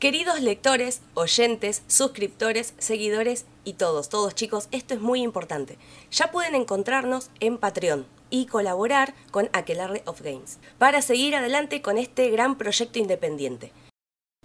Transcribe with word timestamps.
Queridos 0.00 0.40
lectores, 0.40 1.02
oyentes, 1.12 1.82
suscriptores, 1.86 2.72
seguidores 2.78 3.44
y 3.64 3.74
todos, 3.74 4.08
todos 4.08 4.34
chicos, 4.34 4.66
esto 4.72 4.94
es 4.94 5.00
muy 5.02 5.20
importante. 5.20 5.76
Ya 6.10 6.30
pueden 6.30 6.54
encontrarnos 6.54 7.28
en 7.38 7.58
Patreon 7.58 8.06
y 8.30 8.46
colaborar 8.46 9.12
con 9.30 9.50
Aquelarre 9.52 10.02
of 10.06 10.22
Games 10.22 10.58
para 10.78 11.02
seguir 11.02 11.36
adelante 11.36 11.82
con 11.82 11.98
este 11.98 12.30
gran 12.30 12.56
proyecto 12.56 12.98
independiente. 12.98 13.72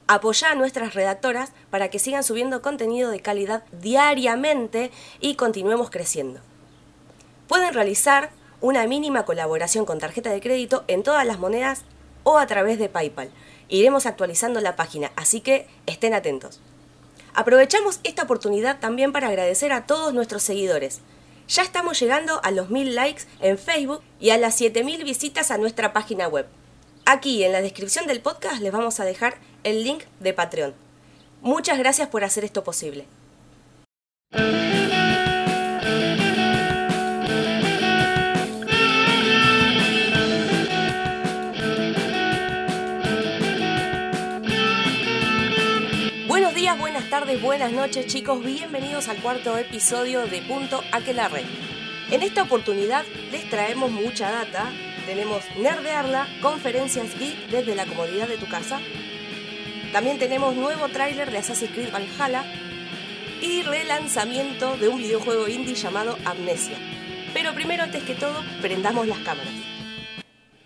Apoya 0.08 0.52
a 0.52 0.56
nuestras 0.56 0.94
redactoras 0.94 1.54
para 1.70 1.90
que 1.90 2.00
sigan 2.00 2.26
subiendo 2.26 2.62
contenido 2.62 3.10
de 3.10 3.22
calidad 3.22 3.64
diariamente 3.72 4.92
y 5.22 5.36
continuemos 5.36 5.90
creciendo. 5.90 6.42
Pueden 7.48 7.74
realizar 7.74 8.30
una 8.60 8.86
mínima 8.88 9.24
colaboración 9.24 9.86
con 9.86 10.00
tarjeta 10.00 10.32
de 10.32 10.42
crédito 10.42 10.84
en 10.90 11.02
todas 11.02 11.26
las 11.26 11.40
monedas 11.40 11.86
o 12.24 12.40
a 12.40 12.46
través 12.46 12.78
de 12.78 12.90
PayPal 12.90 13.32
iremos 13.70 14.06
actualizando 14.06 14.62
la 14.62 14.76
página, 14.76 15.12
así 15.16 15.42
que 15.42 15.68
estén 15.86 16.14
atentos. 16.14 16.60
Aprovechamos 17.34 18.00
esta 18.04 18.24
oportunidad 18.24 18.80
también 18.80 19.12
para 19.12 19.28
agradecer 19.28 19.72
a 19.74 19.86
todos 19.86 20.14
nuestros 20.14 20.44
seguidores. 20.44 21.02
Ya 21.48 21.62
estamos 21.62 22.00
llegando 22.00 22.40
a 22.44 22.52
los 22.52 22.70
mil 22.70 22.96
likes 22.96 23.24
en 23.42 23.58
Facebook 23.58 24.02
y 24.20 24.32
a 24.32 24.38
las 24.38 24.56
7000 24.56 25.04
visitas 25.04 25.52
a 25.52 25.58
nuestra 25.58 25.94
página 25.94 26.28
web. 26.28 26.48
Aquí 27.06 27.44
en 27.44 27.52
la 27.52 27.62
descripción 27.62 28.08
del 28.08 28.22
podcast 28.22 28.62
les 28.62 28.72
vamos 28.72 29.00
a 29.00 29.06
dejar 29.06 29.38
el 29.64 29.84
link 29.84 30.04
de 30.20 30.34
Patreon. 30.34 30.74
Muchas 31.42 31.78
gracias 31.78 32.08
por 32.08 32.24
hacer 32.24 32.44
esto 32.44 32.64
posible. 32.64 33.06
Buenas 46.74 47.10
tardes, 47.12 47.40
buenas 47.42 47.72
noches 47.72 48.08
chicos, 48.08 48.44
bienvenidos 48.44 49.08
al 49.08 49.18
cuarto 49.18 49.56
episodio 49.56 50.26
de 50.26 50.42
Punto 50.42 50.82
Aquelarre. 50.92 51.44
En 52.10 52.24
esta 52.24 52.42
oportunidad 52.42 53.06
les 53.32 53.48
traemos 53.50 53.92
mucha 53.92 54.32
data, 54.32 54.72
tenemos 55.06 55.44
Nerdearla, 55.58 56.28
conferencias 56.42 57.18
geek 57.20 57.50
desde 57.50 57.76
la 57.76 57.86
comodidad 57.86 58.28
de 58.28 58.38
tu 58.38 58.48
casa, 58.48 58.82
también 59.94 60.18
tenemos 60.18 60.56
nuevo 60.56 60.90
tráiler 60.90 61.32
de 61.32 61.38
Assassin's 61.38 61.72
Creed 61.72 61.94
Valhalla 61.94 62.44
y 63.42 63.62
relanzamiento 63.62 64.76
de 64.76 64.90
un 64.90 64.98
videojuego 64.98 65.48
indie 65.48 65.76
llamado 65.76 66.18
Amnesia. 66.26 66.78
Pero 67.34 67.54
primero, 67.54 67.84
antes 67.84 68.04
que 68.04 68.16
todo, 68.16 68.44
prendamos 68.62 69.08
las 69.08 69.20
cámaras. 69.20 69.54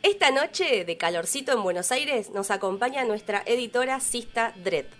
Esta 0.02 0.32
noche 0.32 0.86
de 0.86 0.98
calorcito 0.98 1.52
en 1.52 1.62
Buenos 1.62 1.92
Aires 1.92 2.30
nos 2.30 2.52
acompaña 2.52 3.04
nuestra 3.04 3.44
editora 3.46 4.00
Sista 4.00 4.54
Dredd. 4.64 4.99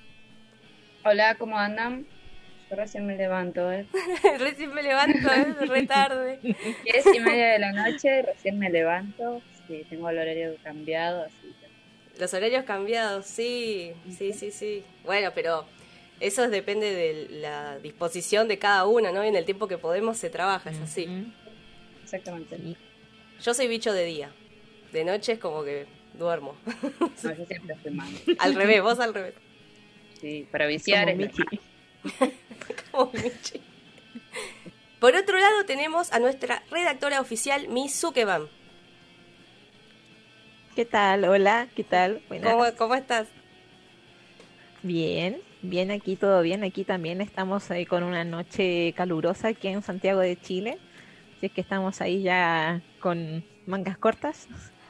Hola, 1.06 1.36
¿cómo 1.36 1.58
andan? 1.58 2.06
Yo 2.70 2.76
recién 2.76 3.06
me 3.06 3.16
levanto, 3.16 3.72
¿eh? 3.72 3.86
recién 4.38 4.74
me 4.74 4.84
levanto, 4.84 5.32
¿eh? 5.32 5.56
Re 5.66 5.88
tarde. 5.88 6.40
Diez 6.42 7.06
y 7.16 7.20
media 7.22 7.54
de 7.54 7.60
la 7.60 7.72
noche, 7.72 8.22
recién 8.22 8.60
me 8.60 8.70
levanto. 8.70 9.42
Sí, 9.68 9.86
tengo 9.90 10.10
el 10.10 10.18
horario 10.18 10.56
cambiado, 10.62 11.24
así 11.24 11.56
Los 12.18 12.34
horarios 12.34 12.66
cambiados, 12.66 13.26
sí, 13.26 13.94
sí, 14.10 14.34
sí, 14.34 14.52
sí. 14.52 14.84
Bueno, 15.06 15.32
pero 15.34 15.66
eso 16.20 16.50
depende 16.50 16.94
de 16.94 17.28
la 17.30 17.80
disposición 17.80 18.50
de 18.50 18.60
cada 18.60 18.86
uno, 18.86 19.14
¿no? 19.14 19.24
Y 19.24 19.30
en 19.30 19.36
el 19.38 19.46
tiempo 19.46 19.70
que 19.70 19.78
podemos 19.78 20.18
se 20.18 20.30
trabaja, 20.30 20.70
es 20.70 20.82
así. 20.82 21.08
Exactamente. 22.04 22.58
Yo 23.42 23.54
soy 23.54 23.70
bicho 23.70 23.94
de 23.94 24.04
día. 24.04 24.32
De 24.92 25.06
noche 25.06 25.34
es 25.34 25.40
como 25.40 25.64
que 25.64 25.86
duermo. 26.14 26.56
No, 27.00 27.36
yo 27.36 27.46
siempre 27.46 27.74
estoy 27.74 27.94
mal. 27.94 28.10
al 28.40 28.56
revés, 28.56 28.82
vos 28.82 29.00
al 29.00 29.14
revés. 29.14 29.34
Sí, 30.20 30.48
para 30.52 30.68
viciar 30.68 31.08
Como 32.92 33.12
Michi. 33.14 33.62
Por 35.00 35.16
otro 35.16 35.40
lado 35.40 35.64
tenemos 35.66 36.12
a 36.12 36.20
nuestra 36.20 36.62
redactora 36.70 37.22
oficial, 37.22 37.70
Miss 37.70 38.06
¿Qué 40.76 40.86
tal? 40.86 41.24
Hola, 41.26 41.68
¿qué 41.76 41.84
tal? 41.84 42.22
¿Cómo, 42.28 42.66
¿Cómo, 42.78 42.96
estás? 42.96 43.28
Bien, 44.84 45.42
bien 45.62 45.92
aquí, 45.92 46.16
todo 46.16 46.42
bien. 46.42 46.64
Aquí 46.64 46.84
también 46.84 47.22
estamos 47.22 47.72
ahí 47.72 47.86
con 47.86 48.04
una 48.04 48.26
noche 48.26 48.94
calurosa 48.96 49.50
aquí 49.50 49.70
en 49.70 49.82
Santiago 49.82 50.20
de 50.20 50.40
Chile. 50.40 50.78
Así 51.38 51.46
es 51.46 51.52
que 51.54 51.62
estamos 51.62 52.02
ahí 52.02 52.22
ya 52.22 52.82
con 53.00 53.46
mangas 53.66 53.98
cortas. 53.98 54.48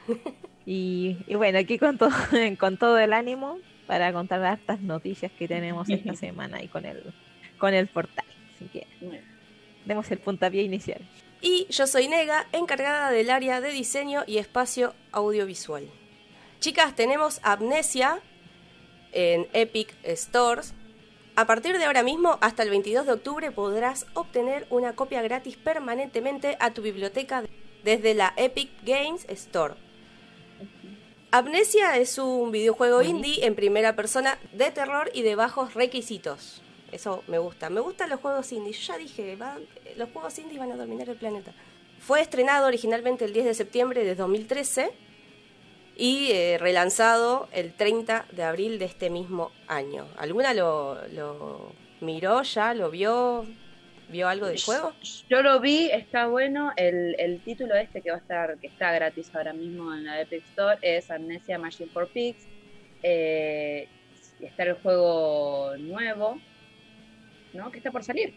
Y, 0.66 1.16
y 1.26 1.34
bueno, 1.34 1.58
aquí 1.58 1.78
con 1.78 1.98
todo, 1.98 2.10
con 2.60 2.76
todo 2.76 2.98
el 2.98 3.12
ánimo 3.14 3.58
para 3.90 4.12
contar 4.12 4.56
estas 4.56 4.80
noticias 4.82 5.32
que 5.36 5.48
tenemos 5.48 5.88
esta 5.90 6.14
semana 6.24 6.62
y 6.62 6.68
con 6.68 6.84
el, 6.84 7.12
con 7.58 7.74
el 7.74 7.88
portal. 7.88 8.24
Así 8.54 8.66
que 8.66 8.86
demos 9.84 10.08
el 10.12 10.18
puntapié 10.18 10.62
inicial. 10.62 11.00
Y 11.40 11.66
yo 11.70 11.88
soy 11.88 12.06
Nega, 12.06 12.46
encargada 12.52 13.10
del 13.10 13.30
área 13.30 13.60
de 13.60 13.72
diseño 13.72 14.22
y 14.28 14.38
espacio 14.38 14.94
audiovisual. 15.10 15.90
Chicas, 16.60 16.94
tenemos 16.94 17.40
Amnesia 17.42 18.20
en 19.10 19.48
Epic 19.54 19.92
Stores. 20.04 20.72
A 21.34 21.48
partir 21.48 21.76
de 21.76 21.84
ahora 21.86 22.04
mismo, 22.04 22.38
hasta 22.42 22.62
el 22.62 22.70
22 22.70 23.06
de 23.06 23.12
octubre, 23.14 23.50
podrás 23.50 24.06
obtener 24.14 24.68
una 24.70 24.94
copia 24.94 25.20
gratis 25.20 25.56
permanentemente 25.56 26.56
a 26.60 26.70
tu 26.70 26.82
biblioteca 26.82 27.42
desde 27.82 28.14
la 28.14 28.34
Epic 28.36 28.70
Games 28.84 29.26
Store. 29.28 29.74
Amnesia 31.32 31.96
es 31.96 32.18
un 32.18 32.50
videojuego 32.50 33.02
indie 33.02 33.46
en 33.46 33.54
primera 33.54 33.94
persona 33.94 34.36
de 34.52 34.72
terror 34.72 35.10
y 35.14 35.22
de 35.22 35.36
bajos 35.36 35.74
requisitos. 35.74 36.60
Eso 36.90 37.22
me 37.28 37.38
gusta. 37.38 37.70
Me 37.70 37.78
gustan 37.78 38.10
los 38.10 38.18
juegos 38.18 38.50
indie. 38.50 38.72
Yo 38.72 38.80
ya 38.80 38.98
dije, 38.98 39.38
los 39.96 40.10
juegos 40.10 40.36
indie 40.40 40.58
van 40.58 40.72
a 40.72 40.76
dominar 40.76 41.08
el 41.08 41.16
planeta. 41.16 41.52
Fue 42.00 42.20
estrenado 42.20 42.66
originalmente 42.66 43.24
el 43.24 43.32
10 43.32 43.44
de 43.44 43.54
septiembre 43.54 44.02
de 44.02 44.16
2013 44.16 44.90
y 45.96 46.32
eh, 46.32 46.58
relanzado 46.58 47.48
el 47.52 47.74
30 47.74 48.26
de 48.32 48.42
abril 48.42 48.80
de 48.80 48.86
este 48.86 49.08
mismo 49.08 49.52
año. 49.68 50.08
¿Alguna 50.16 50.52
lo, 50.52 50.98
lo 51.12 51.72
miró 52.00 52.42
ya? 52.42 52.74
¿Lo 52.74 52.90
vio? 52.90 53.46
¿Vio 54.10 54.28
algo 54.28 54.46
del 54.46 54.60
juego? 54.60 54.92
Yo 55.28 55.42
lo 55.42 55.60
vi, 55.60 55.88
está 55.90 56.26
bueno. 56.26 56.72
El, 56.76 57.14
el, 57.18 57.40
título 57.40 57.76
este 57.76 58.02
que 58.02 58.10
va 58.10 58.16
a 58.16 58.20
estar, 58.20 58.58
que 58.58 58.66
está 58.66 58.92
gratis 58.92 59.30
ahora 59.34 59.52
mismo 59.52 59.94
en 59.94 60.04
la 60.04 60.20
Epic 60.20 60.42
Store, 60.50 60.78
es 60.82 61.10
Amnesia 61.10 61.58
Machine 61.58 61.90
for 61.90 62.08
Pigs. 62.08 62.46
Eh, 63.02 63.86
está 64.40 64.64
el 64.64 64.74
juego 64.74 65.76
nuevo, 65.78 66.40
¿no? 67.52 67.70
Que 67.70 67.78
está 67.78 67.92
por 67.92 68.02
salir. 68.02 68.34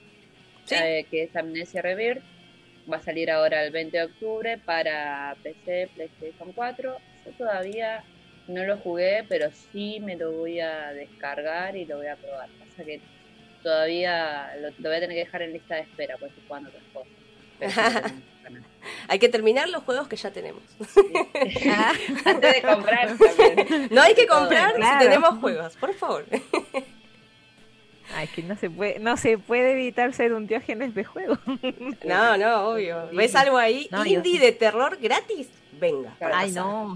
Eh, 0.70 1.06
que 1.10 1.24
es 1.24 1.36
Amnesia 1.36 1.82
Rebirth. 1.82 2.24
Va 2.92 2.98
a 2.98 3.02
salir 3.02 3.32
ahora 3.32 3.64
el 3.64 3.72
20 3.72 3.98
de 3.98 4.04
octubre 4.04 4.58
para 4.60 5.36
PC, 5.42 5.90
PlayStation 5.96 6.52
4. 6.54 6.98
Yo 7.26 7.32
todavía 7.32 8.04
no 8.48 8.64
lo 8.64 8.78
jugué, 8.78 9.26
pero 9.28 9.50
sí 9.52 10.00
me 10.02 10.18
lo 10.18 10.34
voy 10.34 10.60
a 10.60 10.92
descargar 10.94 11.76
y 11.76 11.86
lo 11.86 11.98
voy 11.98 12.08
a 12.08 12.16
probar. 12.16 12.50
Pasa 12.60 12.84
que 12.84 13.00
todavía 13.64 14.56
lo, 14.58 14.70
voy 14.90 14.98
a 14.98 15.00
tener 15.00 15.16
que 15.16 15.26
dejar 15.26 15.42
en 15.42 15.54
lista 15.54 15.76
de 15.76 15.82
espera, 15.82 16.18
pues 16.20 16.32
estoy 16.32 16.44
jugando 16.48 16.70
otras 16.70 16.84
cosas. 16.94 18.14
hay 19.08 19.20
que 19.20 19.30
terminar 19.30 19.70
los 19.70 19.84
juegos 19.84 20.08
que 20.08 20.16
ya 20.16 20.32
tenemos. 20.32 20.62
Antes 22.26 22.54
de 22.54 22.62
comprar 22.62 23.18
también. 23.18 23.88
No 23.92 24.02
hay 24.02 24.14
que 24.14 24.28
comprar 24.28 24.74
si 24.76 25.06
tenemos 25.06 25.40
juegos, 25.40 25.76
por 25.78 25.94
favor. 25.94 26.26
Ay, 28.16 28.28
que 28.28 28.44
no 28.44 28.56
se 28.56 28.70
puede, 28.70 29.00
no 29.00 29.18
se 29.18 29.38
puede 29.38 29.74
evitar 29.74 30.14
ser 30.14 30.34
un 30.34 30.48
diógenes 30.48 30.94
de 30.96 31.04
juego. 31.04 31.38
No, 32.06 32.38
no, 32.38 32.70
obvio. 32.70 33.10
¿Ves 33.14 33.36
algo 33.36 33.58
ahí 33.58 33.90
indie 34.06 34.40
de 34.40 34.52
terror 34.52 34.98
gratis? 35.02 35.48
venga. 35.80 36.16
Ay, 36.34 36.52
no, 36.52 36.96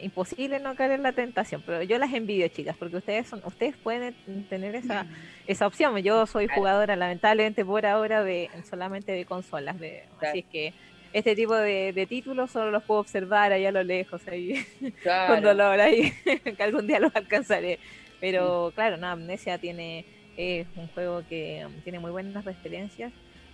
imposible 0.00 0.58
no 0.60 0.74
caer 0.74 0.92
en 0.92 1.02
la 1.02 1.12
tentación, 1.12 1.62
pero 1.64 1.82
yo 1.82 1.98
las 1.98 2.12
envidio, 2.12 2.48
chicas, 2.48 2.76
porque 2.78 2.96
ustedes 2.96 3.26
son, 3.26 3.42
ustedes 3.44 3.76
pueden 3.76 4.14
tener 4.48 4.74
esa, 4.74 5.06
esa 5.46 5.66
opción. 5.66 5.96
Yo 5.98 6.26
soy 6.26 6.48
jugadora, 6.48 6.96
lamentablemente, 6.96 7.64
por 7.64 7.84
ahora, 7.86 8.22
de 8.24 8.50
solamente 8.68 9.12
de 9.12 9.24
consolas, 9.24 9.78
de, 9.78 10.04
así 10.20 10.40
es 10.40 10.44
que 10.46 10.74
este 11.12 11.36
tipo 11.36 11.54
de, 11.54 12.06
títulos 12.08 12.50
solo 12.50 12.70
los 12.70 12.82
puedo 12.84 13.00
observar 13.00 13.52
allá 13.52 13.68
a 13.68 13.72
lo 13.72 13.82
lejos, 13.82 14.26
ahí, 14.28 14.64
con 15.26 15.42
dolor, 15.42 15.80
ahí, 15.80 16.12
que 16.56 16.62
algún 16.62 16.86
día 16.86 17.00
los 17.00 17.14
alcanzaré. 17.14 17.78
Pero 18.20 18.72
claro, 18.74 18.96
no, 18.96 19.08
Amnesia 19.08 19.58
tiene, 19.58 20.04
es 20.36 20.66
un 20.76 20.88
juego 20.88 21.22
que 21.28 21.64
um, 21.66 21.72
tiene 21.82 21.98
muy 21.98 22.10
buenas 22.10 22.46
experiencias 22.46 23.12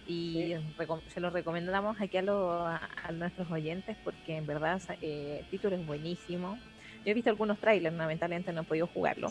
y 0.09 0.55
se 1.09 1.21
lo 1.21 1.29
recomendamos 1.29 2.01
aquí 2.01 2.17
a, 2.17 2.23
a, 3.05 3.13
nuestros 3.13 3.51
oyentes 3.51 3.95
porque 4.03 4.37
en 4.37 4.47
verdad 4.47 4.81
eh, 5.03 5.41
el 5.41 5.47
título 5.51 5.77
es 5.77 5.87
buenísimo. 5.87 6.59
Yo 7.05 7.13
he 7.13 7.15
visto 7.15 7.29
algunos 7.31 7.59
trailers, 7.59 7.95
lamentablemente 7.95 8.53
no 8.53 8.63
he 8.63 8.65
podido 8.65 8.87
jugarlo. 8.87 9.31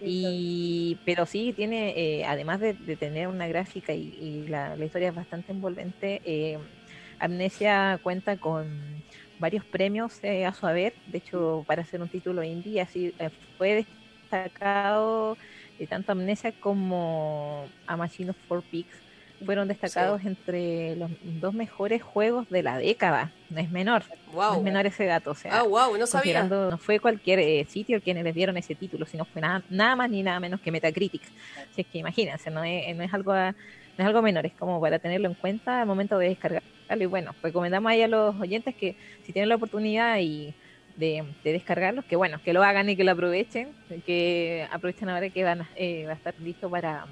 y, 0.00 0.98
pero 1.04 1.26
sí 1.26 1.52
tiene, 1.52 1.92
eh, 1.96 2.24
además 2.24 2.58
de, 2.60 2.72
tener 2.96 3.28
una 3.28 3.46
gráfica 3.46 3.92
y, 3.92 4.46
la, 4.48 4.76
historia 4.82 5.10
es 5.10 5.14
bastante 5.14 5.52
envolvente, 5.52 6.22
eh, 6.24 6.58
Amnesia 7.18 8.00
cuenta 8.02 8.38
con 8.38 9.02
varios 9.38 9.64
premios 9.64 10.20
a 10.24 10.54
su 10.54 10.66
haber. 10.66 10.94
De 11.06 11.18
hecho, 11.18 11.64
para 11.66 11.84
ser 11.84 12.00
un 12.00 12.08
título 12.08 12.42
indie, 12.42 12.80
así 12.80 13.14
fue 13.58 13.86
destacado 14.30 15.36
Y 15.78 15.86
tanto 15.86 16.12
Amnesia 16.12 16.52
como 16.60 17.66
A 17.86 17.96
Machine 17.96 18.30
of 18.30 18.36
Four 18.48 18.62
Peaks 18.62 18.94
fueron 19.44 19.68
destacados 19.68 20.24
entre 20.24 20.96
los 20.96 21.10
dos 21.40 21.54
mejores 21.54 22.02
juegos 22.02 22.48
de 22.48 22.62
la 22.62 22.78
década. 22.78 23.32
No 23.50 23.60
es 23.60 23.70
menor. 23.70 24.04
No 24.32 24.56
es 24.56 24.62
menor 24.62 24.86
ese 24.86 25.04
dato. 25.04 25.32
O 25.32 25.34
sea, 25.34 25.60
ah, 25.60 25.62
wow, 25.62 25.96
no 25.98 26.06
sabía. 26.06 26.44
No 26.44 26.78
fue 26.78 27.00
cualquier 27.00 27.40
eh, 27.40 27.66
sitio 27.68 28.00
quienes 28.00 28.24
les 28.24 28.34
dieron 28.34 28.56
ese 28.56 28.74
título, 28.74 29.06
sino 29.06 29.24
fue 29.24 29.42
nada, 29.42 29.62
nada 29.68 29.96
más 29.96 30.10
ni 30.10 30.22
nada 30.22 30.40
menos 30.40 30.60
que 30.60 30.70
Metacritic. 30.70 31.22
Así 31.70 31.82
es 31.82 31.86
que 31.86 31.98
imagínense, 31.98 32.50
no 32.50 32.64
es, 32.64 32.96
no 32.96 33.02
es 33.02 33.12
algo 33.12 33.34
no 33.96 34.02
es 34.02 34.08
algo 34.08 34.22
menor, 34.22 34.44
es 34.44 34.52
como 34.54 34.80
para 34.80 34.98
tenerlo 34.98 35.28
en 35.28 35.34
cuenta 35.34 35.80
al 35.80 35.86
momento 35.86 36.18
de 36.18 36.28
descargarlo. 36.28 36.68
Y 36.90 37.06
bueno, 37.06 37.34
recomendamos 37.42 37.90
ahí 37.90 38.02
a 38.02 38.08
los 38.08 38.34
oyentes 38.40 38.74
que 38.74 38.96
si 39.24 39.32
tienen 39.32 39.48
la 39.48 39.54
oportunidad 39.54 40.18
y 40.18 40.54
de, 40.96 41.24
descargarlos, 41.42 42.04
que 42.04 42.16
bueno, 42.16 42.40
que 42.42 42.52
lo 42.52 42.62
hagan 42.62 42.88
y 42.88 42.96
que 42.96 43.04
lo 43.04 43.12
aprovechen, 43.12 43.72
que 44.06 44.66
aprovechen 44.70 45.08
ahora 45.08 45.28
que 45.30 45.44
van, 45.44 45.66
eh, 45.76 46.04
va 46.06 46.12
a 46.12 46.16
estar 46.16 46.34
listo 46.40 46.70
para, 46.70 47.06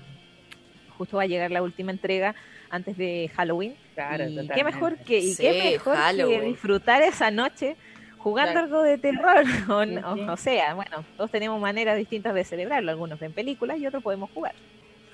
justo 0.97 1.17
va 1.17 1.25
a 1.25 1.27
llegar 1.27 1.51
la 1.51 1.63
última 1.63 1.91
entrega 1.91 2.35
antes 2.71 2.97
de 2.97 3.31
Halloween. 3.35 3.75
Claro, 3.95 4.29
y 4.29 4.49
qué 4.49 4.65
mejor 4.65 4.99
que, 4.99 5.19
y 5.19 5.37
qué 5.37 5.73
mejor 5.73 5.97
que 6.17 6.41
disfrutar 6.43 7.03
esa 7.03 7.31
noche 7.31 7.77
jugando 8.23 8.61
algo 8.61 8.83
de 8.83 8.99
terror. 8.99 9.45
O, 10.31 10.37
sea, 10.37 10.75
bueno, 10.75 11.05
todos 11.17 11.31
tenemos 11.31 11.61
maneras 11.61 11.97
distintas 11.97 12.35
de 12.35 12.45
celebrarlo. 12.45 12.91
Algunos 12.91 13.19
ven 13.19 13.33
películas 13.33 13.79
y 13.79 13.87
otros 13.87 14.03
podemos 14.03 14.31
jugar. 14.31 14.55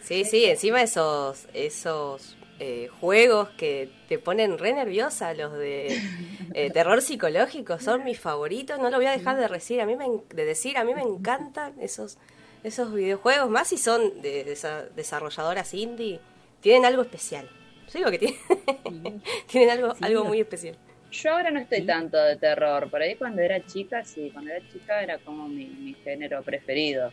Sí, 0.00 0.24
sí, 0.24 0.44
encima 0.44 0.82
esos, 0.82 1.48
esos 1.52 2.37
eh, 2.58 2.88
juegos 3.00 3.48
que 3.50 3.90
te 4.08 4.18
ponen 4.18 4.58
re 4.58 4.72
nerviosa, 4.72 5.34
los 5.34 5.52
de 5.52 6.00
eh, 6.54 6.70
terror 6.72 7.02
psicológico, 7.02 7.78
son 7.78 8.04
mis 8.04 8.18
favoritos. 8.18 8.78
No 8.78 8.90
lo 8.90 8.96
voy 8.96 9.06
a 9.06 9.12
dejar 9.12 9.36
de 9.36 9.48
decir. 9.48 9.80
A 9.80 9.86
mí 9.86 9.96
me, 9.96 10.06
de 10.34 10.44
decir, 10.44 10.76
a 10.76 10.84
mí 10.84 10.94
me 10.94 11.02
encantan 11.02 11.74
esos 11.80 12.18
esos 12.64 12.92
videojuegos, 12.92 13.50
más 13.50 13.68
si 13.68 13.78
son 13.78 14.20
de, 14.20 14.56
desarrolladoras 14.94 15.74
indie, 15.74 16.20
tienen 16.60 16.84
algo 16.84 17.02
especial. 17.02 17.48
Yo 17.92 17.98
digo 17.98 18.10
que 18.10 18.18
tienen, 18.18 19.22
tienen 19.46 19.70
algo, 19.70 19.94
algo 20.00 20.24
muy 20.24 20.40
especial. 20.40 20.76
Yo 21.10 21.32
ahora 21.32 21.50
no 21.50 21.60
estoy 21.60 21.82
tanto 21.82 22.18
de 22.18 22.36
terror. 22.36 22.90
Por 22.90 23.00
ahí 23.00 23.14
cuando 23.14 23.40
era 23.40 23.64
chica, 23.64 24.04
sí, 24.04 24.30
cuando 24.32 24.50
era 24.50 24.68
chica 24.70 25.02
era 25.02 25.18
como 25.18 25.48
mi, 25.48 25.94
género 26.04 26.42
preferido 26.42 27.12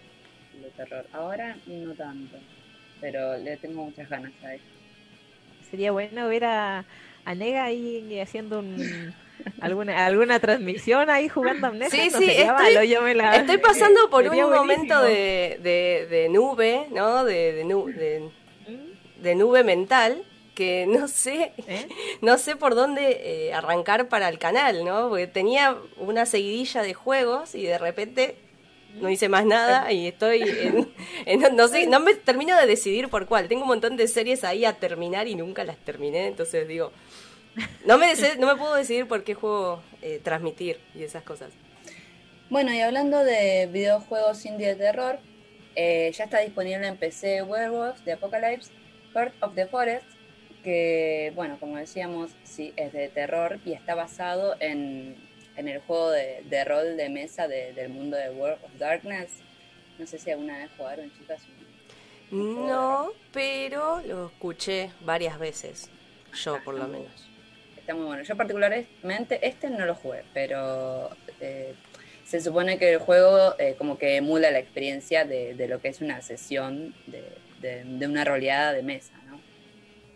de 0.61 0.69
terror. 0.71 1.05
Ahora 1.13 1.55
no 1.65 1.93
tanto, 1.93 2.37
pero 2.99 3.37
le 3.37 3.55
tengo 3.57 3.85
muchas 3.85 4.09
ganas 4.09 4.33
a 4.43 4.55
esto. 4.55 4.67
Sería 5.69 5.91
bueno 5.91 6.27
ver 6.27 6.45
a, 6.45 6.85
a 7.25 7.35
Nega 7.35 7.65
ahí 7.65 8.19
haciendo 8.19 8.59
un 8.59 9.13
alguna 9.61 10.05
alguna 10.05 10.39
transmisión 10.39 11.09
ahí 11.09 11.29
jugando 11.29 11.67
Amnesia. 11.67 12.03
Sí, 12.03 12.09
sí, 12.09 12.29
estoy, 12.29 12.89
yo 12.89 13.01
me 13.01 13.15
la... 13.15 13.35
estoy 13.35 13.57
pasando 13.57 14.09
por 14.09 14.27
un 14.27 14.51
momento 14.51 15.01
de, 15.01 15.59
de, 16.09 16.29
nube, 16.29 16.87
¿no? 16.91 17.23
De, 17.23 17.53
de, 17.53 18.29
de, 19.21 19.35
nube 19.35 19.63
mental 19.63 20.23
que 20.53 20.85
no 20.87 21.07
sé, 21.07 21.51
¿Eh? 21.67 21.87
no 22.21 22.37
sé 22.37 22.55
por 22.55 22.75
dónde 22.75 23.47
eh, 23.47 23.53
arrancar 23.53 24.07
para 24.07 24.29
el 24.29 24.39
canal, 24.39 24.85
¿no? 24.85 25.09
Porque 25.09 25.27
tenía 25.27 25.75
una 25.97 26.25
seguidilla 26.25 26.81
de 26.81 26.93
juegos 26.93 27.55
y 27.55 27.63
de 27.63 27.77
repente 27.77 28.37
no 28.95 29.09
hice 29.09 29.29
más 29.29 29.45
nada 29.45 29.91
y 29.91 30.07
estoy 30.07 30.43
en, 31.25 31.55
no 31.55 31.67
sé, 31.67 31.87
no 31.87 31.99
me 31.99 32.13
termino 32.15 32.57
de 32.57 32.65
decidir 32.65 33.09
por 33.09 33.25
cuál. 33.25 33.47
Tengo 33.47 33.63
un 33.63 33.69
montón 33.69 33.97
de 33.97 34.07
series 34.07 34.43
ahí 34.43 34.65
a 34.65 34.73
terminar 34.73 35.27
y 35.27 35.35
nunca 35.35 35.63
las 35.63 35.77
terminé, 35.77 36.27
entonces 36.27 36.67
digo, 36.67 36.91
no 37.85 37.97
me, 37.97 38.13
no 38.37 38.47
me 38.47 38.55
puedo 38.55 38.75
decidir 38.75 39.07
por 39.07 39.23
qué 39.23 39.33
juego 39.33 39.81
eh, 40.01 40.19
transmitir 40.23 40.79
y 40.93 41.03
esas 41.03 41.23
cosas. 41.23 41.51
Bueno, 42.49 42.73
y 42.73 42.79
hablando 42.79 43.23
de 43.23 43.67
videojuegos 43.71 44.45
indie 44.45 44.67
de 44.67 44.75
terror, 44.75 45.19
eh, 45.75 46.11
ya 46.13 46.25
está 46.25 46.39
disponible 46.39 46.87
en 46.87 46.97
PC 46.97 47.41
Werewolves 47.41 48.03
de 48.05 48.13
Apocalypse, 48.13 48.71
Heart 49.13 49.33
of 49.41 49.55
the 49.55 49.65
Forest, 49.67 50.05
que, 50.63 51.31
bueno, 51.35 51.57
como 51.59 51.77
decíamos, 51.77 52.31
sí, 52.43 52.73
es 52.75 52.93
de 52.93 53.09
terror 53.09 53.59
y 53.65 53.73
está 53.73 53.95
basado 53.95 54.55
en, 54.59 55.15
el 55.57 55.79
juego 55.81 56.11
de, 56.11 56.63
rol 56.65 56.97
de 56.97 57.09
mesa 57.09 57.47
del 57.47 57.89
mundo 57.89 58.17
de 58.17 58.29
World 58.29 58.63
of 58.63 58.77
Darkness. 58.77 59.29
No 59.97 60.05
sé 60.05 60.19
si 60.19 60.31
alguna 60.31 60.57
vez 60.57 60.69
jugaron, 60.77 61.11
chicas. 61.17 61.41
No, 62.31 63.11
pero 63.31 64.01
lo 64.01 64.27
escuché 64.27 64.91
varias 65.01 65.39
veces, 65.39 65.89
yo 66.33 66.61
por 66.63 66.73
lo 66.73 66.87
menos 66.87 67.25
está 67.85 67.93
muy 67.93 68.05
bueno. 68.05 68.23
Yo 68.23 68.35
particularmente 68.35 69.39
este 69.47 69.69
no 69.69 69.85
lo 69.85 69.93
jugué, 69.93 70.23
pero 70.33 71.15
eh, 71.39 71.75
se 72.25 72.41
supone 72.41 72.79
que 72.79 72.93
el 72.93 72.97
juego 72.97 73.53
eh, 73.59 73.75
como 73.77 73.99
que 73.99 74.15
emula 74.15 74.49
la 74.49 74.57
experiencia 74.57 75.23
de, 75.23 75.67
lo 75.69 75.79
que 75.79 75.89
es 75.89 76.01
una 76.01 76.21
sesión 76.23 76.95
de, 77.05 78.07
una 78.07 78.25
roleada 78.25 78.73
de 78.73 78.81
mesa. 78.81 79.13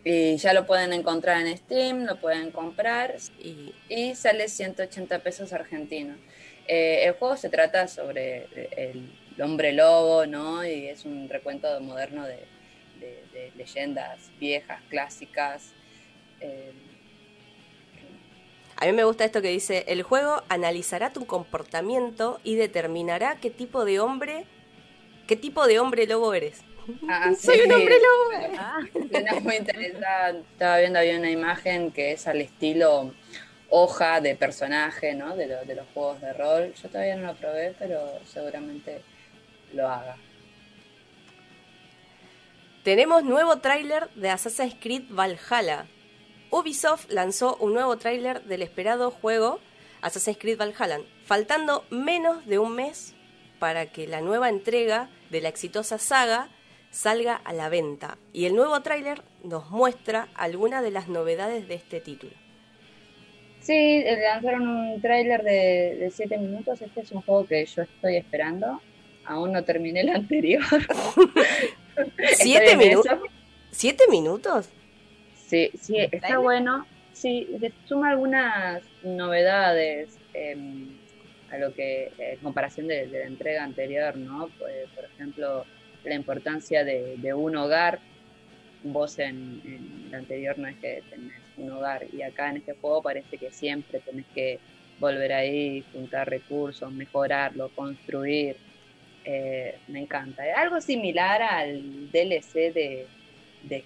Y 0.04 0.36
ya 0.38 0.54
lo 0.54 0.66
pueden 0.66 0.92
encontrar 0.92 1.46
en 1.46 1.56
Steam, 1.56 2.04
lo 2.04 2.16
pueden 2.16 2.50
comprar 2.50 3.16
y, 3.38 3.74
y 3.88 4.14
sale 4.14 4.48
180 4.48 5.18
pesos 5.18 5.52
argentinos. 5.52 6.16
Eh, 6.66 7.06
el 7.06 7.14
juego 7.14 7.36
se 7.36 7.48
trata 7.48 7.88
sobre 7.88 8.46
el, 8.76 9.12
hombre 9.42 9.72
lobo, 9.72 10.26
¿no? 10.26 10.64
Y 10.64 10.86
es 10.86 11.04
un 11.04 11.28
recuento 11.28 11.80
moderno 11.80 12.26
de, 12.26 12.46
leyendas 13.56 14.30
viejas, 14.38 14.80
clásicas. 14.88 15.72
A 18.76 18.86
mí 18.86 18.92
me 18.92 19.04
gusta 19.04 19.24
esto 19.24 19.42
que 19.42 19.48
dice, 19.48 19.84
el 19.88 20.02
juego 20.02 20.42
analizará 20.48 21.12
tu 21.12 21.26
comportamiento 21.26 22.40
y 22.44 22.54
determinará 22.54 23.36
qué 23.36 23.50
tipo 23.50 23.84
de 23.84 24.00
hombre, 24.00 24.44
qué 25.26 25.36
tipo 25.36 25.66
de 25.66 25.78
hombre 25.80 26.06
lobo 26.06 26.32
eres. 26.32 26.62
Ah, 27.08 27.32
Soy 27.38 27.60
un 27.60 27.72
hombre 27.72 27.94
lobo. 27.96 28.56
Ah, 28.58 28.80
muy 29.42 29.56
interesante. 29.56 30.44
Estaba 30.52 30.78
viendo, 30.78 30.98
había 30.98 31.18
una 31.18 31.30
imagen 31.30 31.90
que 31.92 32.12
es 32.12 32.26
al 32.26 32.40
estilo 32.40 33.12
hoja 33.68 34.20
de 34.20 34.34
personaje, 34.36 35.14
¿no? 35.14 35.36
De, 35.36 35.46
de 35.46 35.74
los 35.74 35.86
juegos 35.94 36.20
de 36.20 36.32
rol. 36.32 36.74
Yo 36.74 36.88
todavía 36.88 37.16
no 37.16 37.28
lo 37.28 37.34
probé, 37.34 37.74
pero 37.78 38.00
seguramente 38.26 39.02
lo 39.72 39.88
haga. 39.88 40.16
Tenemos 42.82 43.24
nuevo 43.24 43.58
tráiler 43.58 44.08
de 44.14 44.30
Assassin's 44.30 44.74
Creed 44.80 45.04
Valhalla. 45.10 45.86
Ubisoft 46.50 47.10
lanzó 47.10 47.56
un 47.56 47.74
nuevo 47.74 47.96
tráiler 47.98 48.42
del 48.44 48.62
esperado 48.62 49.10
juego 49.10 49.60
Assassin's 50.02 50.38
Creed 50.38 50.58
Valhalla, 50.58 51.00
faltando 51.26 51.84
menos 51.90 52.46
de 52.46 52.58
un 52.58 52.74
mes 52.74 53.14
para 53.58 53.86
que 53.86 54.06
la 54.06 54.22
nueva 54.22 54.48
entrega 54.48 55.10
de 55.30 55.40
la 55.42 55.50
exitosa 55.50 55.98
saga 55.98 56.48
salga 56.90 57.36
a 57.36 57.52
la 57.52 57.68
venta. 57.68 58.18
Y 58.32 58.46
el 58.46 58.54
nuevo 58.54 58.80
tráiler 58.82 59.22
nos 59.44 59.70
muestra 59.70 60.28
algunas 60.34 60.82
de 60.82 60.90
las 60.90 61.08
novedades 61.08 61.68
de 61.68 61.74
este 61.74 62.00
título. 62.00 62.32
Sí, 63.60 63.74
eh, 63.74 64.18
lanzaron 64.22 64.66
un 64.66 65.00
tráiler 65.00 65.42
de 65.42 66.10
7 66.12 66.38
minutos. 66.38 66.80
Este 66.80 67.00
es 67.00 67.12
un 67.12 67.22
juego 67.22 67.46
que 67.46 67.64
yo 67.64 67.82
estoy 67.82 68.16
esperando. 68.16 68.80
Aún 69.24 69.52
no 69.52 69.62
terminé 69.64 70.00
el 70.00 70.08
anterior. 70.08 70.64
¿Siete 72.34 72.76
minutos? 72.76 73.18
¿Siete 73.70 74.04
minutos? 74.10 74.68
Sí, 75.46 75.70
sí, 75.80 75.96
está 75.98 76.38
bueno. 76.38 76.86
Sí, 77.12 77.48
suma 77.86 78.10
algunas 78.10 78.82
novedades 79.02 80.18
em, 80.32 80.96
a 81.50 81.58
lo 81.58 81.74
que, 81.74 82.10
en 82.18 82.38
comparación 82.38 82.86
de, 82.86 83.06
la 83.06 83.26
entrega 83.26 83.62
anterior, 83.62 84.16
¿no? 84.16 84.48
Pues, 84.58 84.88
por 84.94 85.04
ejemplo, 85.04 85.64
la 86.04 86.14
importancia 86.14 86.84
de, 86.84 87.34
un 87.34 87.56
hogar. 87.56 87.98
Vos 88.82 89.18
en, 89.18 89.60
en 89.64 90.06
el 90.08 90.14
anterior 90.14 90.58
no 90.58 90.66
es 90.66 90.76
que 90.76 91.02
tenés 91.10 91.34
un 91.58 91.70
hogar 91.70 92.06
y 92.12 92.22
acá 92.22 92.48
en 92.48 92.58
este 92.58 92.72
juego 92.72 93.02
parece 93.02 93.36
que 93.36 93.50
siempre 93.50 94.00
tenés 94.00 94.24
que 94.34 94.58
volver 95.00 95.32
ahí, 95.32 95.82
juntar 95.92 96.28
recursos, 96.28 96.92
mejorarlo, 96.92 97.70
construir. 97.70 98.56
Eh, 99.24 99.76
me 99.88 100.00
encanta. 100.00 100.42
Algo 100.56 100.80
similar 100.80 101.42
al 101.42 102.10
DLC 102.10 102.72
de, 102.72 103.06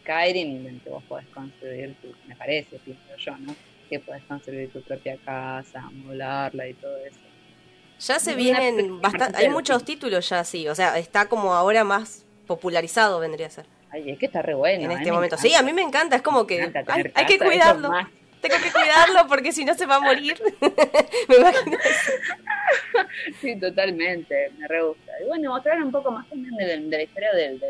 Skyrim 0.03 0.67
en 0.67 0.81
que 0.81 0.91
vos 0.91 1.03
podés 1.05 1.27
construir, 1.29 1.95
tu, 2.01 2.15
me 2.29 2.37
parece, 2.37 2.79
pienso 2.79 3.17
yo, 3.17 3.37
¿no? 3.39 3.55
Que 3.89 3.99
podés 4.01 4.23
construir 4.25 4.71
tu 4.71 4.81
propia 4.83 5.17
casa, 5.17 5.81
molarla 5.91 6.69
y 6.69 6.75
todo 6.75 6.97
eso. 6.99 7.19
Ya 8.07 8.19
se 8.19 8.35
vienen 8.35 9.01
bastante, 9.01 9.39
hay 9.39 9.49
muchos 9.49 9.85
títulos 9.85 10.29
ya 10.29 10.41
así, 10.41 10.69
o 10.69 10.75
sea, 10.75 10.99
está 10.99 11.27
como 11.27 11.55
ahora 11.55 11.85
más 11.85 12.25
popularizado 12.47 13.19
vendría 13.21 13.47
a 13.47 13.51
ser. 13.51 13.67
Ay, 13.91 14.11
es 14.11 14.19
que 14.19 14.27
está 14.27 14.43
re 14.43 14.55
bueno. 14.55 14.85
En 14.85 14.93
este 14.93 15.13
momento. 15.13 15.37
Sí, 15.37 15.55
a 15.55 15.63
mí 15.63 15.73
me 15.73 15.83
encanta, 15.83 16.17
es 16.17 16.23
como 16.23 16.47
que 16.47 16.71
hay, 17.15 17.27
que 17.27 17.39
cuidarlo. 17.39 17.91
Tengo 18.41 18.57
que 18.63 18.71
cuidarlo 18.73 19.27
porque 19.29 19.53
si 19.53 19.65
no 19.65 19.75
se 19.75 19.87
va 19.87 19.97
a 19.97 20.01
morir. 20.01 20.37
me 21.29 21.37
imagino 21.37 21.79
Sí, 23.41 23.59
totalmente, 23.59 24.51
me 24.59 24.69
re 24.69 24.83
gusta. 24.83 25.13
Y 25.23 25.29
bueno, 25.29 25.51
mostrar 25.51 25.83
un 25.83 25.93
poco 25.93 26.11
más 26.11 26.29
también 26.29 26.57
de, 26.57 26.97
la 26.97 27.03
historia 27.03 27.33
del, 27.33 27.61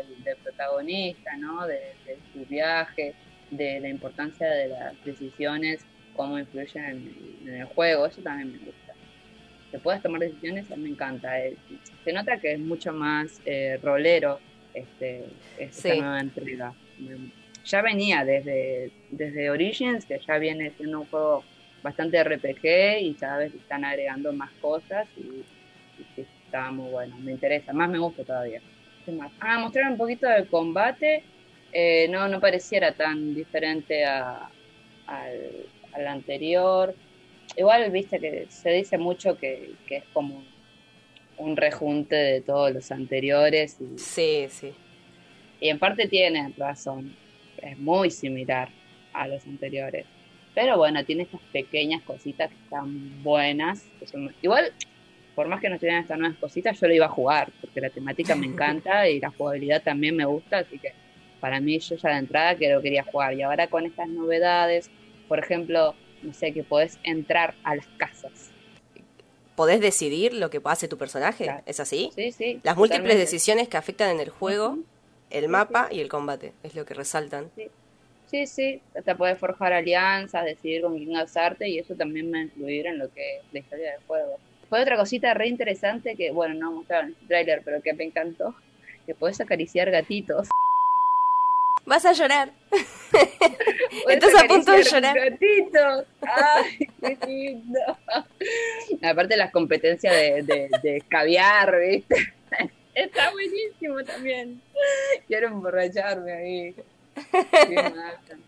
protagonista, 0.43 1.37
¿no? 1.37 1.65
De, 1.67 1.93
su 2.33 2.45
viaje, 2.45 3.13
de 3.51 3.79
la 3.79 3.87
importancia 3.87 4.49
de 4.49 4.67
las 4.67 5.05
decisiones, 5.05 5.85
cómo 6.15 6.39
influyen 6.39 6.83
en, 7.45 7.53
el 7.53 7.65
juego, 7.65 8.07
eso 8.07 8.21
también 8.21 8.51
me 8.51 8.57
gusta. 8.59 8.84
Que 9.75 9.81
puedas 9.81 10.01
tomar 10.01 10.21
decisiones, 10.21 10.71
a 10.71 10.77
mí 10.77 10.83
me 10.83 10.89
encanta. 10.89 11.37
Eh, 11.39 11.57
se 12.05 12.13
nota 12.13 12.37
que 12.37 12.53
es 12.53 12.59
mucho 12.59 12.93
más 12.93 13.41
eh, 13.45 13.77
rolero 13.83 14.39
este, 14.73 15.25
esta 15.57 15.95
nueva 15.95 16.21
entrega. 16.21 16.73
Ya 17.65 17.81
venía 17.81 18.23
desde, 18.23 18.91
desde 19.11 19.49
Origins, 19.49 20.05
que 20.05 20.17
ya 20.25 20.37
viene 20.37 20.71
siendo 20.77 21.01
un 21.01 21.07
juego 21.07 21.43
bastante 21.83 22.23
RPG 22.23 23.01
y 23.01 23.15
cada 23.19 23.39
vez 23.39 23.53
están 23.53 23.83
agregando 23.83 24.31
más 24.31 24.51
cosas 24.61 25.07
y, 25.17 25.43
y 26.19 26.21
está 26.21 26.71
muy 26.71 26.89
bueno, 26.89 27.17
me 27.17 27.33
interesa, 27.33 27.73
más 27.73 27.89
me 27.89 27.99
gusta 27.99 28.23
todavía. 28.23 28.61
Ah, 29.39 29.59
mostrar 29.59 29.91
un 29.91 29.97
poquito 29.97 30.27
del 30.27 30.47
combate, 30.47 31.23
eh, 31.73 32.07
no, 32.09 32.29
no 32.29 32.39
pareciera 32.39 32.93
tan 32.93 33.35
diferente 33.35 34.05
a, 34.05 34.49
al, 35.07 36.07
anterior. 36.07 36.95
Igual, 37.57 37.89
viste 37.91 38.19
que 38.19 38.47
se 38.49 38.69
dice 38.71 38.97
mucho 38.97 39.37
que, 39.37 39.73
que, 39.87 39.97
es 39.97 40.03
como 40.13 40.43
un 41.37 41.55
rejunte 41.55 42.15
de 42.15 42.41
todos 42.41 42.71
los 42.71 42.91
anteriores. 42.91 43.77
Y, 43.79 43.97
sí, 43.97 44.47
sí. 44.49 44.73
Y 45.59 45.69
en 45.69 45.79
parte 45.79 46.07
tiene 46.07 46.53
razón, 46.57 47.15
es 47.57 47.77
muy 47.77 48.11
similar 48.11 48.69
a 49.13 49.27
los 49.27 49.45
anteriores. 49.45 50.05
Pero 50.53 50.77
bueno, 50.77 51.03
tiene 51.03 51.23
estas 51.23 51.41
pequeñas 51.51 52.01
cositas 52.03 52.49
que 52.49 52.55
están 52.63 53.23
buenas. 53.23 53.85
igual, 54.41 54.71
por 55.35 55.47
más 55.47 55.59
que 55.59 55.69
no 55.69 55.77
tuvieran 55.77 56.01
estas 56.01 56.17
nuevas 56.17 56.37
cositas, 56.37 56.79
yo 56.79 56.87
lo 56.87 56.93
iba 56.93 57.05
a 57.05 57.09
jugar, 57.09 57.51
porque 57.59 57.81
la 57.81 57.89
temática 57.89 58.35
me 58.35 58.45
encanta 58.47 59.07
y 59.09 59.19
la 59.19 59.31
jugabilidad 59.31 59.83
también 59.83 60.15
me 60.15 60.25
gusta, 60.25 60.59
así 60.59 60.79
que 60.79 60.93
para 61.39 61.59
mí 61.59 61.77
yo 61.79 61.95
ya 61.95 62.09
de 62.09 62.17
entrada 62.17 62.55
que 62.55 62.73
lo 62.73 62.81
quería 62.81 63.03
jugar. 63.03 63.33
Y 63.33 63.41
ahora 63.41 63.67
con 63.67 63.85
estas 63.85 64.07
novedades, 64.07 64.89
por 65.27 65.39
ejemplo, 65.39 65.93
no 66.25 66.33
sé, 66.33 66.51
que 66.51 66.63
podés 66.63 66.99
entrar 67.03 67.55
a 67.63 67.75
las 67.75 67.87
casas. 67.97 68.51
¿Podés 69.55 69.79
decidir 69.79 70.33
lo 70.33 70.49
que 70.49 70.59
hace 70.65 70.87
tu 70.87 70.97
personaje? 70.97 71.49
¿Es 71.65 71.79
así? 71.79 72.11
Sí, 72.13 72.31
sí. 72.31 72.59
Las 72.63 72.75
múltiples 72.75 73.17
decisiones 73.17 73.69
que 73.69 73.77
afectan 73.77 74.09
en 74.09 74.19
el 74.19 74.29
juego, 74.29 74.77
el 75.29 75.47
mapa 75.47 75.87
y 75.91 76.01
el 76.01 76.09
combate, 76.09 76.51
es 76.63 76.75
lo 76.75 76.85
que 76.85 76.93
resaltan. 76.93 77.49
Sí. 77.55 77.69
Sí, 78.27 78.47
sí, 78.47 78.81
hasta 78.97 79.15
puedes 79.15 79.37
forjar 79.37 79.71
alianzas, 79.71 80.45
decidir 80.45 80.81
con 80.81 80.97
quién 80.97 81.13
casarte 81.13 81.69
y 81.69 81.77
eso 81.77 81.93
también 81.95 82.33
va 82.33 82.39
a 82.39 82.41
influir 82.41 82.87
en 82.87 82.97
lo 82.97 83.09
que 83.13 83.37
es 83.37 83.43
la 83.51 83.59
historia 83.59 83.91
del 83.91 84.01
juego. 84.07 84.39
Fue 84.67 84.81
otra 84.81 84.97
cosita 84.97 85.33
re 85.35 85.47
interesante 85.47 86.15
que, 86.15 86.31
bueno, 86.31 86.55
no 86.55 86.71
mostraron 86.71 87.11
en 87.11 87.15
el 87.21 87.27
trailer, 87.27 87.61
pero 87.63 87.81
que 87.81 87.93
me 87.93 88.03
encantó, 88.03 88.55
que 89.05 89.13
puedes 89.13 89.39
acariciar 89.39 89.91
gatitos. 89.91 90.49
Vas 91.85 92.05
a 92.05 92.13
llorar. 92.13 92.51
Estás 94.09 94.35
a 94.35 94.47
punto 94.47 94.71
de 94.71 94.83
llorar. 94.83 95.15
Ay, 96.21 96.89
qué 96.99 97.17
lindo. 97.27 97.79
Aparte 99.03 99.37
las 99.37 99.51
competencias 99.51 100.13
de, 100.13 100.43
de, 100.43 100.69
de 100.81 100.97
escabiar, 100.97 101.79
¿viste? 101.79 102.33
Está 102.95 103.31
buenísimo 103.31 104.03
también. 104.03 104.61
Quiero 105.27 105.47
emborracharme 105.47 106.31
ahí. 106.31 106.75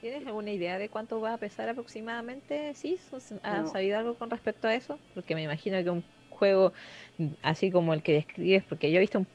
¿Tienes 0.00 0.26
alguna 0.26 0.52
idea 0.52 0.78
de 0.78 0.88
cuánto 0.88 1.20
va 1.20 1.34
a 1.34 1.38
pesar 1.38 1.68
aproximadamente? 1.68 2.72
¿Sí? 2.74 2.98
¿Has 3.42 3.72
sabido 3.72 3.98
algo 3.98 4.14
con 4.14 4.30
respecto 4.30 4.68
a 4.68 4.74
eso? 4.74 4.98
Porque 5.14 5.34
me 5.34 5.42
imagino 5.42 5.82
que 5.82 5.90
un 5.90 6.04
juego 6.30 6.72
así 7.42 7.70
como 7.70 7.92
el 7.94 8.02
que 8.02 8.12
describes, 8.12 8.62
porque 8.64 8.90
yo 8.90 8.98
he 8.98 9.00
visto 9.00 9.26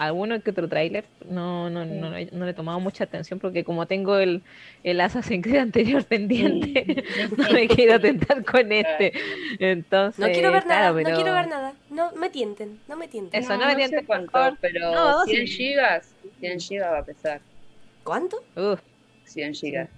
alguno 0.00 0.40
que 0.42 0.50
otro 0.50 0.66
tráiler, 0.66 1.04
no, 1.28 1.68
no, 1.68 1.84
no, 1.84 2.08
no, 2.10 2.44
le 2.44 2.50
he 2.50 2.54
tomado 2.54 2.80
mucha 2.80 3.04
atención 3.04 3.38
porque 3.38 3.64
como 3.64 3.86
tengo 3.86 4.16
el, 4.16 4.42
el 4.82 4.98
Assassin's 4.98 5.44
Creed 5.44 5.58
anterior 5.58 6.02
pendiente, 6.08 7.04
no 7.36 7.50
me 7.52 7.68
quiero 7.68 8.00
tentar 8.00 8.42
con 8.44 8.72
este. 8.72 9.12
Entonces, 9.58 10.18
no 10.18 10.32
quiero 10.32 10.52
ver 10.52 10.66
nada, 10.66 10.92
no 10.92 11.14
quiero 11.14 11.34
ver 11.34 11.48
nada. 11.48 11.74
No 11.90 12.12
me 12.12 12.30
tienten, 12.30 12.80
no 12.88 12.96
me 12.96 13.08
tienten. 13.08 13.42
Eso, 13.42 13.54
no, 13.58 13.66
me 13.66 13.76
tienten. 13.76 14.06
cuánto, 14.06 14.56
pero 14.62 15.24
100 15.26 15.46
gigas, 15.46 16.14
100 16.40 16.60
gigas 16.60 16.92
va 16.92 16.98
a 17.00 17.04
pesar. 17.04 17.40
¿Cuánto? 18.02 18.42
100 19.24 19.54
gigas. 19.54 19.88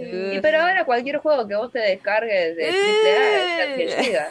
Y 0.00 0.40
pero 0.40 0.60
ahora 0.60 0.84
cualquier 0.84 1.18
juego 1.18 1.46
que 1.46 1.54
vos 1.54 1.72
te 1.72 1.78
descargues 1.78 2.56
de 2.56 2.68
AAA 2.68 3.74
es 3.74 3.94
100 3.94 4.04
gigas. 4.04 4.28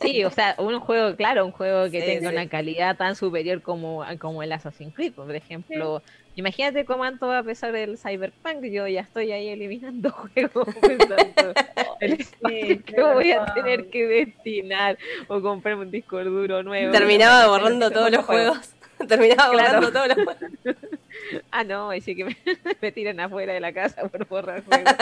Sí, 0.00 0.24
o 0.24 0.30
sea, 0.30 0.54
un 0.58 0.80
juego, 0.80 1.16
claro, 1.16 1.44
un 1.44 1.52
juego 1.52 1.90
que 1.90 2.02
tenga 2.02 2.30
una 2.30 2.48
calidad 2.48 2.96
tan 2.96 3.16
superior 3.16 3.62
como, 3.62 4.04
como 4.18 4.42
el 4.42 4.52
Assassin's 4.52 4.94
Creed, 4.94 5.12
por 5.12 5.34
ejemplo. 5.34 6.02
Imagínate 6.38 6.84
cuánto 6.84 7.26
va 7.26 7.38
a 7.38 7.42
pesar 7.42 7.74
el 7.74 7.98
Cyberpunk. 7.98 8.62
Yo 8.62 8.86
ya 8.86 9.00
estoy 9.00 9.32
ahí 9.32 9.48
eliminando 9.48 10.10
juegos 10.36 10.68
el 12.00 12.84
que 12.84 13.02
voy 13.02 13.32
a 13.32 13.44
tener 13.54 13.90
que 13.90 14.06
destinar 14.06 14.98
o 15.26 15.42
comprarme 15.42 15.82
un 15.82 15.90
disco 15.90 16.22
duro 16.22 16.62
nuevo. 16.62 16.92
Terminaba 16.92 17.48
borrando 17.48 17.90
todos 17.92 18.12
los 18.12 18.24
juegos. 18.24 18.72
Terminaba 19.08 19.50
borrando 19.50 19.90
todos 19.90 20.08
los 20.08 20.16
juegos. 20.16 20.76
ah, 21.50 21.64
no, 21.64 21.94
y 21.94 22.00
sí 22.00 22.14
que 22.14 22.24
me, 22.80 22.92
tiran 22.92 23.20
afuera 23.20 23.52
de 23.52 23.60
la 23.60 23.72
casa 23.72 24.08
por 24.08 24.26
borrar 24.26 24.64
juegos. 24.64 24.92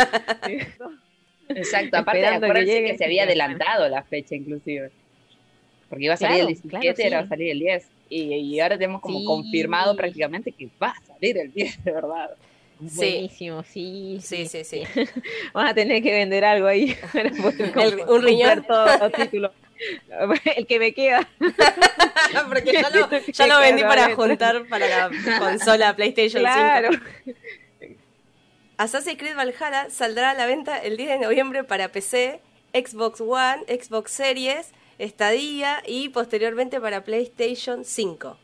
Exacto, 1.49 1.99
aparte 1.99 2.27
acuérdense 2.27 2.83
que, 2.83 2.91
que 2.93 2.99
se 2.99 3.05
había 3.05 3.25
adelantado 3.25 3.89
la 3.89 4.03
fecha 4.03 4.35
inclusive. 4.35 4.91
Porque 5.89 6.05
iba 6.07 6.15
a 6.15 6.17
salir 6.17 6.41
el 6.41 6.47
17, 6.49 7.05
ahora 7.05 7.19
va 7.19 7.25
a 7.25 7.29
salir 7.29 7.51
el 7.51 7.61
10. 7.61 7.89
Y, 8.09 8.61
ahora 8.61 8.77
tenemos 8.77 9.01
como 9.01 9.25
confirmado 9.25 9.97
prácticamente 9.97 10.53
que 10.53 10.69
va 10.83 10.91
a 10.91 11.07
salir 11.07 11.39
el 11.39 11.53
10, 11.53 11.85
de 11.85 11.93
verdad. 11.93 12.31
Buenísimo, 12.79 13.63
sí. 13.63 14.19
Sí, 14.21 14.47
sí, 14.47 14.65
sí. 14.65 14.83
Vamos 15.55 15.71
a 15.71 15.75
tener 15.75 16.03
que 16.03 16.13
vender 16.13 16.45
algo 16.45 16.67
ahí. 16.67 16.95
un 18.09 18.23
riñón. 18.23 18.65
Todos 18.67 19.01
los 19.01 19.13
títulos. 19.13 19.53
El 20.57 20.67
que 20.67 20.79
me 20.79 20.93
queda. 20.93 21.29
Porque 22.49 22.73
ya 22.73 22.91
lo, 22.91 23.09
ya 23.33 23.47
lo 23.47 23.61
vendí 23.61 23.83
para 23.83 24.15
juntar 24.15 24.67
para 24.69 24.89
la 24.89 25.39
consola 25.39 25.95
PlayStation 25.95 26.43
claro. 26.43 26.91
5. 27.25 27.37
Assassin's 28.79 29.19
Creed 29.19 29.37
Valhalla 29.37 29.89
saldrá 29.89 30.31
a 30.31 30.35
la 30.35 30.47
venta 30.47 30.77
el 30.79 30.97
10 30.97 31.09
de 31.09 31.19
noviembre 31.19 31.65
para 31.65 31.89
PC, 31.89 32.41
Xbox 32.75 33.21
One, 33.21 33.65
Xbox 33.69 34.11
Series, 34.11 34.73
Estadía 34.99 35.83
y 35.87 36.11
posteriormente 36.11 36.81
para 36.81 37.03
PlayStation 37.05 37.85
5. 37.85 38.39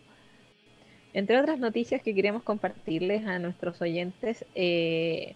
Entre 1.14 1.38
otras 1.38 1.58
noticias 1.58 2.00
que 2.02 2.14
queremos 2.14 2.42
compartirles 2.42 3.26
a 3.26 3.38
nuestros 3.38 3.80
oyentes, 3.82 4.46
eh, 4.54 5.34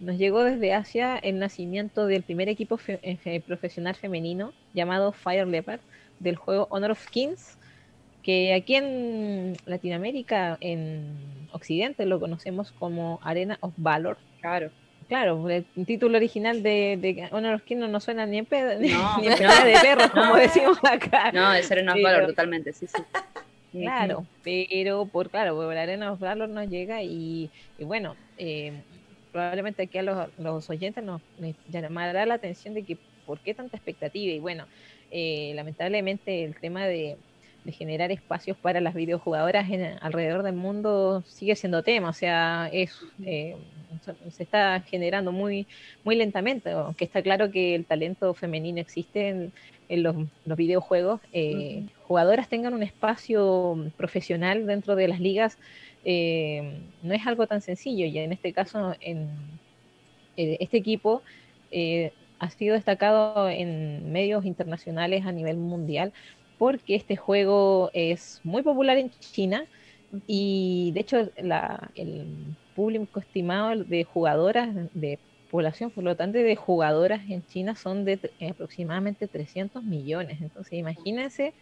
nos 0.00 0.16
llegó 0.16 0.44
desde 0.44 0.72
Asia 0.72 1.16
el 1.16 1.38
nacimiento 1.38 2.06
del 2.06 2.22
primer 2.22 2.48
equipo 2.48 2.78
eh, 2.86 3.40
profesional 3.46 3.94
femenino 3.94 4.52
llamado 4.74 5.12
Fire 5.12 5.46
Leopard 5.46 5.80
del 6.20 6.36
juego 6.36 6.66
Honor 6.70 6.92
of 6.92 7.06
Kings, 7.08 7.56
que 8.22 8.54
aquí 8.54 8.74
en 8.74 9.56
Latinoamérica, 9.66 10.58
en 10.60 11.16
Occidente, 11.52 12.06
lo 12.06 12.20
conocemos 12.20 12.72
como 12.72 13.20
Arena 13.22 13.58
of 13.60 13.72
Valor. 13.76 14.18
Claro. 14.40 14.70
Claro, 15.08 15.48
el 15.48 15.64
título 15.86 16.18
original 16.18 16.62
de, 16.62 17.28
Honor 17.30 17.54
of 17.54 17.62
Kings 17.62 17.88
no 17.88 18.00
suena 18.00 18.26
ni 18.26 18.38
en 18.38 18.44
pedo, 18.44 18.78
ni, 18.78 18.88
de 18.88 19.78
perro, 19.80 20.10
como 20.12 20.36
decimos 20.36 20.78
acá. 20.84 21.32
No, 21.32 21.54
es 21.54 21.70
Arena 21.72 21.94
of 21.94 22.02
Valor, 22.02 22.26
totalmente, 22.26 22.72
sí, 22.72 22.86
sí. 22.86 23.02
Claro, 23.70 24.26
pero 24.42 25.04
por 25.04 25.28
claro, 25.28 25.54
por 25.54 25.74
la 25.74 25.82
Arena 25.82 26.10
of 26.10 26.20
Valor 26.20 26.48
nos 26.48 26.68
llega 26.68 27.02
y, 27.02 27.50
y 27.78 27.84
bueno, 27.84 28.16
eh, 28.38 28.72
probablemente 29.32 29.82
aquí 29.82 29.98
a 29.98 30.02
los, 30.02 30.70
oyentes 30.70 31.04
nos, 31.04 31.20
llamará 31.68 32.26
la 32.26 32.34
atención 32.34 32.74
de 32.74 32.82
que 32.82 32.98
por 33.26 33.38
qué 33.40 33.54
tanta 33.54 33.76
expectativa. 33.76 34.32
Y 34.32 34.38
bueno, 34.38 34.64
eh, 35.10 35.52
lamentablemente 35.54 36.44
el 36.44 36.54
tema 36.56 36.86
de, 36.86 37.16
generar 37.70 38.10
espacios 38.10 38.56
para 38.56 38.80
las 38.80 38.94
videojugadoras 38.94 39.68
en, 39.68 39.98
alrededor 40.00 40.42
del 40.42 40.54
mundo 40.54 41.22
sigue 41.26 41.54
siendo 41.54 41.82
tema, 41.82 42.08
o 42.08 42.14
sea, 42.14 42.70
es 42.72 42.98
eh, 43.26 43.56
se 44.30 44.42
está 44.42 44.80
generando 44.80 45.32
muy 45.32 45.66
muy 46.02 46.16
lentamente, 46.16 46.70
aunque 46.70 47.04
está 47.04 47.20
claro 47.20 47.50
que 47.50 47.74
el 47.74 47.84
talento 47.84 48.32
femenino 48.32 48.80
existe 48.80 49.28
en, 49.28 50.02
los, 50.02 50.16
videojuegos, 50.56 51.20
eh, 51.34 51.84
jugadoras 52.04 52.48
tengan 52.48 52.72
un 52.72 52.82
espacio 52.82 53.90
profesional 53.98 54.66
dentro 54.66 54.96
de 54.96 55.08
las 55.08 55.20
ligas 55.20 55.58
eh, 56.10 56.80
no 57.02 57.12
es 57.12 57.26
algo 57.26 57.46
tan 57.46 57.60
sencillo 57.60 58.06
y 58.06 58.16
en 58.16 58.32
este 58.32 58.54
caso 58.54 58.94
en, 58.98 59.28
eh, 60.38 60.56
este 60.58 60.78
equipo 60.78 61.20
eh, 61.70 62.14
ha 62.38 62.48
sido 62.48 62.76
destacado 62.76 63.50
en 63.50 64.10
medios 64.10 64.46
internacionales 64.46 65.26
a 65.26 65.32
nivel 65.32 65.58
mundial 65.58 66.14
porque 66.56 66.94
este 66.94 67.16
juego 67.16 67.90
es 67.92 68.40
muy 68.42 68.62
popular 68.62 68.96
en 68.96 69.10
China 69.20 69.66
y 70.26 70.92
de 70.94 71.00
hecho 71.00 71.30
el 71.94 72.26
público 72.74 73.20
estimado 73.20 73.84
de 73.84 74.04
jugadoras 74.04 74.70
de 74.94 75.18
población 75.50 75.90
flotante 75.90 76.42
de 76.42 76.56
jugadoras 76.56 77.20
en 77.28 77.44
China 77.48 77.74
son 77.74 78.06
de 78.06 78.18
aproximadamente 78.48 79.28
300 79.28 79.82
millones. 79.82 80.40
Entonces, 80.40 80.72
imagínense, 80.72 81.52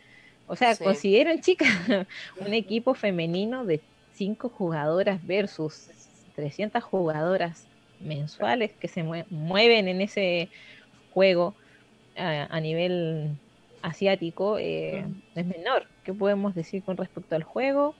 o 0.46 0.54
sea, 0.54 0.76
consideren, 0.76 1.40
chicas, 1.40 1.68
un 2.40 2.54
equipo 2.54 2.94
femenino 2.94 3.64
de 3.64 3.80
cinco 4.16 4.48
jugadoras 4.48 5.24
versus 5.26 5.88
300 6.34 6.82
jugadoras 6.82 7.66
mensuales 8.00 8.72
que 8.72 8.88
se 8.88 9.02
mueven 9.02 9.88
en 9.88 10.00
ese 10.00 10.48
juego 11.12 11.54
a, 12.16 12.60
nivel 12.60 13.36
asiático 13.82 14.58
eh, 14.58 15.04
es 15.34 15.46
menor. 15.46 15.86
¿Qué 16.04 16.12
podemos 16.12 16.54
decir 16.54 16.82
con 16.82 16.96
respecto 16.96 17.36
al 17.36 17.42
juego? 17.42 17.94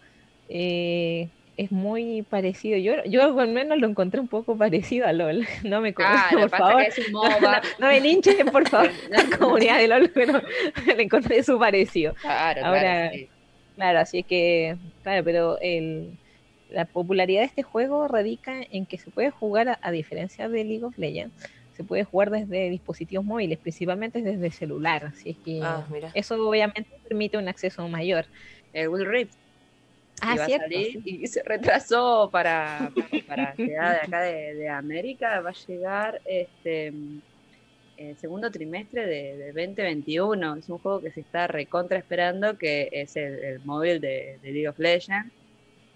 Eh, 0.49 1.29
es 1.57 1.73
muy 1.73 2.23
parecido. 2.23 2.79
Yo, 2.79 3.03
yo 3.05 3.39
al 3.39 3.49
menos 3.49 3.79
lo 3.79 3.87
encontré 3.87 4.21
un 4.21 4.29
poco 4.29 4.57
parecido 4.57 5.07
a 5.07 5.13
LOL. 5.13 5.47
No 5.65 5.81
me 5.81 5.95
ah, 5.99 6.29
por 6.33 6.51
favor. 6.51 6.83
No, 7.79 7.89
me 7.89 8.01
linchen, 8.01 8.47
por 8.49 8.69
favor. 8.69 8.91
La 9.09 9.25
comunidad 9.37 9.79
de 9.79 9.89
LOL, 9.89 10.11
pero 10.15 10.43
le 10.97 11.03
encontré 11.03 11.43
su 11.43 11.59
parecido. 11.59 12.15
Claro, 12.15 12.65
Ahora, 12.65 13.11
claro, 13.11 13.27
así 13.79 14.23
que, 14.23 14.77
claro, 15.03 15.25
pero 15.25 15.59
el, 15.61 16.19
la 16.71 16.85
popularidad 16.85 17.41
de 17.41 17.47
este 17.47 17.63
juego 17.63 18.09
radica 18.09 18.61
en 18.71 18.87
que 18.87 18.99
se 18.99 19.11
puede 19.11 19.31
jugar, 19.31 19.79
a, 19.81 19.91
diferencia 19.91 20.49
de 20.49 20.65
League 20.65 20.85
of 20.85 20.99
Legends, 20.99 21.35
se 21.77 21.85
puede 21.85 22.05
jugar 22.05 22.31
desde 22.31 22.71
dispositivos 22.71 23.25
móviles, 23.25 23.59
principalmente 23.59 24.23
desde 24.23 24.51
celular. 24.51 25.05
Así 25.07 25.31
es 25.31 25.37
que 25.39 25.61
ah, 25.63 25.87
eso 26.15 26.37
obviamente 26.49 26.89
permite 27.07 27.37
un 27.37 27.49
acceso 27.49 27.87
mayor. 27.89 28.25
El 28.73 28.89
Will 28.89 29.07
Rift 29.07 29.35
ah, 30.23 30.37
cierto, 30.47 30.67
y 30.71 31.27
se 31.27 31.43
retrasó 31.43 32.31
para, 32.33 32.91
para, 33.27 33.55
llegar 33.55 33.93
de 33.93 34.01
acá 34.07 34.21
de, 34.23 34.69
América, 34.69 35.41
va 35.41 35.51
a 35.51 35.67
llegar 35.67 36.21
este 36.25 36.93
el 37.97 38.17
segundo 38.17 38.51
trimestre 38.51 39.07
de, 39.07 39.53
2021. 39.53 40.57
Es 40.57 40.69
un 40.69 40.79
juego 40.79 41.01
que 41.01 41.11
se 41.11 41.21
está 41.21 41.47
recontra 41.47 41.99
esperando, 41.99 42.59
que 42.59 42.89
es 42.93 43.17
el, 43.17 43.61
móvil 43.65 44.01
de, 44.01 44.39
League 44.43 44.69
of 44.69 44.79
Legends. 44.79 45.33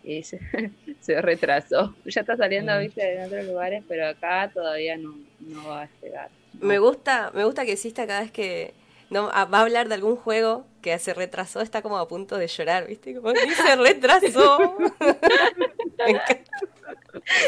Y 0.03 0.23
se, 1.01 1.21
retrasó. 1.21 1.95
Ya 2.07 2.23
está 2.23 2.37
saliendo, 2.37 2.75
mm. 2.75 2.81
viste, 2.81 3.17
en 3.17 3.25
otros 3.25 3.47
lugares, 3.47 3.85
pero 3.87 4.07
acá 4.09 4.51
todavía 4.53 4.97
no, 4.97 5.15
no 5.41 5.69
va 5.69 5.83
a 5.83 5.89
llegar. 6.03 6.31
Me 6.61 6.79
gusta, 6.79 7.31
me 7.35 7.45
gusta 7.45 7.65
que 7.65 7.73
exista 7.73 8.07
cada 8.07 8.23
vez 8.23 8.33
que 8.33 8.73
no, 9.11 9.29
ah, 9.33 9.45
va 9.45 9.59
a 9.59 9.63
hablar 9.63 9.89
de 9.89 9.95
algún 9.95 10.15
juego 10.15 10.65
que 10.83 10.97
se 11.01 11.13
retrasó, 11.15 11.61
está 11.61 11.83
como 11.83 11.99
a 11.99 12.07
punto 12.07 12.39
de 12.39 12.47
llorar, 12.47 12.87
¿viste? 12.87 13.15
Como 13.17 13.33
que 13.33 13.55
se 13.55 13.77
retrasó. 13.77 14.77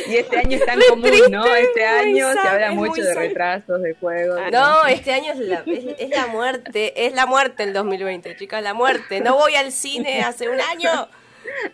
y 0.08 0.16
este 0.16 0.38
año 0.38 0.56
es 0.56 0.66
tan 0.66 0.80
común, 0.88 1.10
¿no? 1.30 1.46
Este 1.46 1.86
año 1.86 2.32
se 2.32 2.48
habla 2.48 2.72
mucho 2.72 3.00
de 3.00 3.14
retrasos 3.14 3.80
de 3.80 3.94
juegos. 3.94 4.40
no, 4.50 4.86
este 4.86 5.12
año 5.12 5.32
es 5.32 5.38
la, 5.38 5.62
es, 5.66 6.10
la 6.10 6.26
muerte, 6.26 7.06
es 7.06 7.14
la 7.14 7.26
muerte 7.26 7.62
el 7.62 7.72
2020, 7.72 8.36
chicas, 8.36 8.60
la 8.60 8.74
muerte. 8.74 9.20
No 9.20 9.36
voy 9.36 9.54
al 9.54 9.70
cine 9.70 10.22
hace 10.22 10.48
un 10.48 10.60
año, 10.60 11.08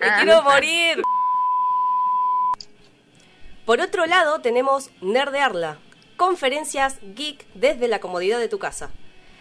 me 0.01 0.07
ah. 0.07 0.21
quiero 0.23 0.43
morir. 0.43 1.03
Por 3.65 3.81
otro 3.81 4.05
lado, 4.05 4.43
tenemos 4.43 4.91
Nerdearla, 5.01 5.79
conferencias 6.17 6.99
geek 7.15 7.47
desde 7.55 7.89
la 7.89 8.01
comodidad 8.01 8.39
de 8.39 8.49
tu 8.49 8.59
casa. 8.59 8.91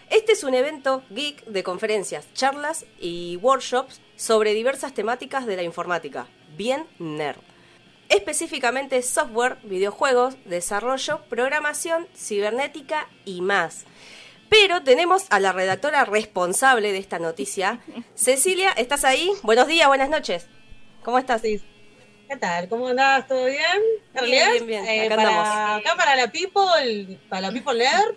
Este 0.09 0.31
es 0.31 0.43
un 0.45 0.53
evento 0.53 1.03
geek 1.09 1.43
de 1.45 1.63
conferencias, 1.63 2.33
charlas 2.33 2.85
y 2.97 3.35
workshops 3.41 3.99
sobre 4.15 4.53
diversas 4.53 4.93
temáticas 4.93 5.45
de 5.45 5.57
la 5.57 5.63
informática, 5.63 6.27
bien 6.55 6.85
nerd. 6.97 7.41
Específicamente 8.07 9.01
software, 9.01 9.57
videojuegos, 9.63 10.37
desarrollo, 10.45 11.19
programación, 11.29 12.07
cibernética 12.15 13.09
y 13.25 13.41
más. 13.41 13.83
Pero 14.47 14.81
tenemos 14.81 15.25
a 15.29 15.41
la 15.41 15.51
redactora 15.51 16.05
responsable 16.05 16.93
de 16.93 16.99
esta 16.99 17.19
noticia, 17.19 17.81
Cecilia, 18.15 18.71
¿estás 18.71 19.03
ahí? 19.03 19.29
Buenos 19.43 19.67
días, 19.67 19.89
buenas 19.89 20.09
noches. 20.09 20.47
¿Cómo 21.03 21.19
estás? 21.19 21.41
¿Qué 21.41 22.35
tal? 22.39 22.69
¿Cómo 22.69 22.87
andás? 22.87 23.27
¿Todo 23.27 23.45
bien? 23.45 23.81
Bien, 24.25 24.51
bien, 24.65 24.67
bien. 24.67 24.85
Eh, 24.85 25.09
para, 25.09 25.75
acá 25.75 25.95
para 25.95 26.15
la 26.15 26.31
People, 26.31 27.17
para 27.29 27.41
la 27.41 27.51
People 27.51 27.77
Nerd, 27.77 28.15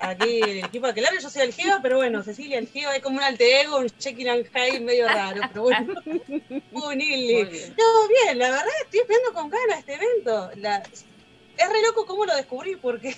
Aquí 0.00 0.40
el 0.42 0.64
equipo 0.64 0.86
de 0.86 0.94
Claro, 0.94 1.16
yo 1.20 1.30
soy 1.30 1.42
el 1.42 1.52
Geo, 1.52 1.78
pero 1.82 1.96
bueno, 1.96 2.22
Cecilia, 2.22 2.58
el 2.58 2.68
Geo 2.68 2.90
es 2.90 3.00
como 3.00 3.18
un 3.18 3.24
alter 3.24 3.64
ego, 3.64 3.78
un 3.78 3.88
checking 3.90 4.28
and 4.28 4.50
high 4.52 4.80
medio 4.80 5.06
raro, 5.06 5.40
pero 5.48 5.62
bueno, 5.62 5.94
muy 6.72 6.96
bien. 6.96 7.74
No, 7.78 8.08
bien, 8.08 8.38
la 8.38 8.50
verdad 8.50 8.66
estoy 8.82 9.00
esperando 9.00 9.32
con 9.32 9.50
ganas 9.50 9.78
este 9.78 9.94
evento. 9.94 10.50
es 10.52 11.68
re 11.68 11.82
loco 11.82 12.06
cómo 12.06 12.26
lo 12.26 12.34
descubrí, 12.36 12.76
porque 12.76 13.16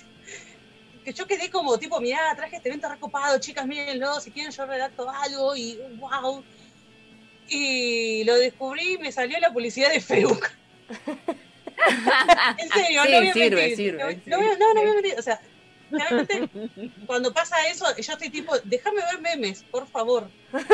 que 1.05 1.13
yo 1.13 1.27
quedé 1.27 1.51
como 1.51 1.79
tipo, 1.79 2.01
mirá, 2.01 2.35
traje 2.35 2.57
este 2.57 2.69
evento 2.69 2.89
recopado, 2.89 3.39
chicas, 3.39 3.65
mírenlo, 3.65 4.21
si 4.21 4.33
quieren 4.33 4.51
yo 4.51 4.67
redacto 4.67 5.09
algo 5.09 5.55
y 5.55 5.79
wow. 5.99 6.43
Y 7.49 8.25
lo 8.25 8.35
descubrí 8.35 8.99
me 8.99 9.13
salió 9.13 9.39
la 9.39 9.53
publicidad 9.53 9.93
de 9.93 10.01
Facebook. 10.01 10.49
en 12.59 12.69
serio, 12.71 13.05
no 13.05 13.19
voy 13.19 13.29
a 13.29 13.33
sirve, 13.33 13.77
Sirve, 13.77 14.21
no, 14.27 14.41
no, 14.41 14.57
no, 14.57 14.75
no 14.75 14.81
voy 14.81 14.91
a 14.91 14.95
mentir. 14.95 15.15
O 15.17 15.23
sea, 15.23 15.41
Realmente, 15.91 16.49
cuando 17.07 17.33
pasa 17.33 17.57
eso, 17.69 17.85
yo 17.97 18.13
estoy 18.13 18.31
tipo, 18.31 18.55
déjame 18.65 19.03
ver 19.03 19.21
memes, 19.21 19.63
por 19.71 19.87
favor. 19.87 20.29
No 20.53 20.61
me 20.61 20.67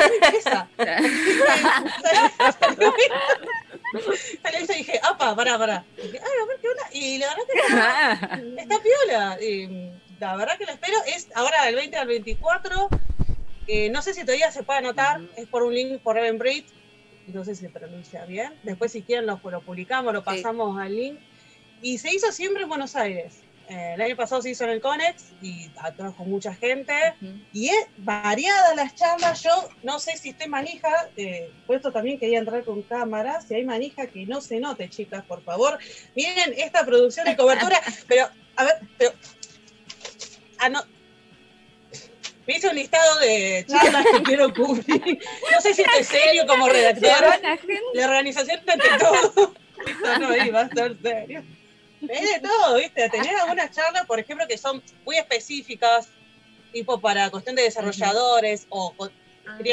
y 4.75 4.79
dije, 4.79 5.01
apa, 5.03 5.37
pará, 5.37 5.59
pará. 5.59 5.85
Y 5.98 6.01
Ay, 6.01 6.12
a 6.16 6.46
ver 6.46 6.59
qué 6.61 6.68
onda. 6.68 6.88
Y 6.92 7.18
la 7.18 7.27
verdad 7.29 7.42
que 7.53 7.61
está, 7.61 8.40
está 8.62 8.83
piola. 8.83 9.38
Y 9.42 9.90
la 10.18 10.37
verdad 10.37 10.59
que 10.59 10.64
lo 10.64 10.72
espero. 10.72 10.96
Es 11.07 11.29
ahora 11.35 11.64
del 11.66 11.75
20 11.75 11.96
al 11.96 12.09
24. 12.09 12.88
Eh, 13.66 13.90
no 13.90 14.03
sé 14.03 14.14
si 14.14 14.22
todavía 14.22 14.51
se 14.51 14.62
puede 14.62 14.79
anotar. 14.79 15.20
Es 15.37 15.46
por 15.46 15.62
un 15.62 15.75
link 15.75 16.01
por 16.01 16.16
Eventbrite. 16.18 16.72
No 17.27 17.44
sé 17.44 17.55
si 17.55 17.62
se 17.62 17.70
pronuncia 17.70 18.25
bien. 18.25 18.53
Después, 18.62 18.92
si 18.92 19.03
quieren, 19.03 19.27
lo, 19.27 19.40
lo 19.42 19.61
publicamos, 19.61 20.12
lo 20.12 20.25
pasamos 20.25 20.81
al 20.81 20.96
link. 20.96 21.20
Y 21.83 21.98
se 21.98 22.14
hizo 22.14 22.33
siempre 22.33 22.62
en 22.62 22.68
Buenos 22.68 22.96
Aires. 22.96 23.41
Eh, 23.68 23.92
el 23.94 24.01
año 24.01 24.16
pasado 24.16 24.42
se 24.42 24.51
hizo 24.51 24.64
en 24.64 24.70
el 24.70 24.81
Conex 24.81 25.33
y 25.40 25.68
con 26.16 26.31
mucha 26.31 26.55
gente. 26.55 26.92
Y 27.53 27.68
es 27.68 27.87
variada 27.98 28.75
las 28.75 28.94
charlas. 28.94 29.42
Yo 29.42 29.51
no 29.83 29.98
sé 29.98 30.16
si 30.16 30.31
estoy 30.31 30.48
manija, 30.48 30.90
eh, 31.16 31.51
por 31.66 31.77
esto 31.77 31.92
también 31.92 32.18
quería 32.18 32.38
entrar 32.38 32.64
con 32.64 32.83
cámara. 32.83 33.40
Si 33.40 33.55
hay 33.55 33.64
manija, 33.64 34.07
que 34.07 34.27
no 34.27 34.40
se 34.40 34.61
note, 34.61 34.88
chicas, 34.88 35.25
por 35.25 35.42
favor. 35.42 35.79
Miren 36.14 36.55
esta 36.57 36.85
producción 36.85 37.27
de 37.27 37.37
cobertura. 37.37 37.81
pero, 38.09 38.29
a 38.57 38.64
ver, 38.64 38.75
pero. 38.98 39.12
Ah, 40.59 40.68
no. 40.68 40.83
Me 42.46 42.57
hice 42.57 42.68
un 42.68 42.75
listado 42.75 43.20
de 43.20 43.64
charlas 43.68 44.05
que 44.12 44.22
quiero 44.25 44.53
cubrir. 44.53 45.20
No 45.53 45.61
sé 45.61 45.75
si 45.75 45.83
estoy 45.83 46.03
serio 46.05 46.44
como 46.46 46.68
redactor. 46.70 47.40
La 47.94 48.05
organización 48.05 48.61
ante 48.66 48.88
todo. 48.98 49.55
Esto 49.87 50.18
no 50.18 50.37
iba 50.37 50.61
a 50.61 50.64
estar 50.64 50.96
serio 51.01 51.42
es 51.62 51.62
de 52.06 52.40
todo, 52.40 52.76
¿viste? 52.76 53.08
Tener 53.08 53.34
algunas 53.36 53.70
charlas, 53.70 54.06
por 54.06 54.18
ejemplo, 54.18 54.46
que 54.48 54.58
son 54.58 54.82
muy 55.04 55.16
específicas, 55.16 56.08
tipo 56.72 57.00
para 57.00 57.30
cuestión 57.30 57.54
de 57.54 57.62
desarrolladores 57.62 58.66
o, 58.70 58.94
o 58.96 59.08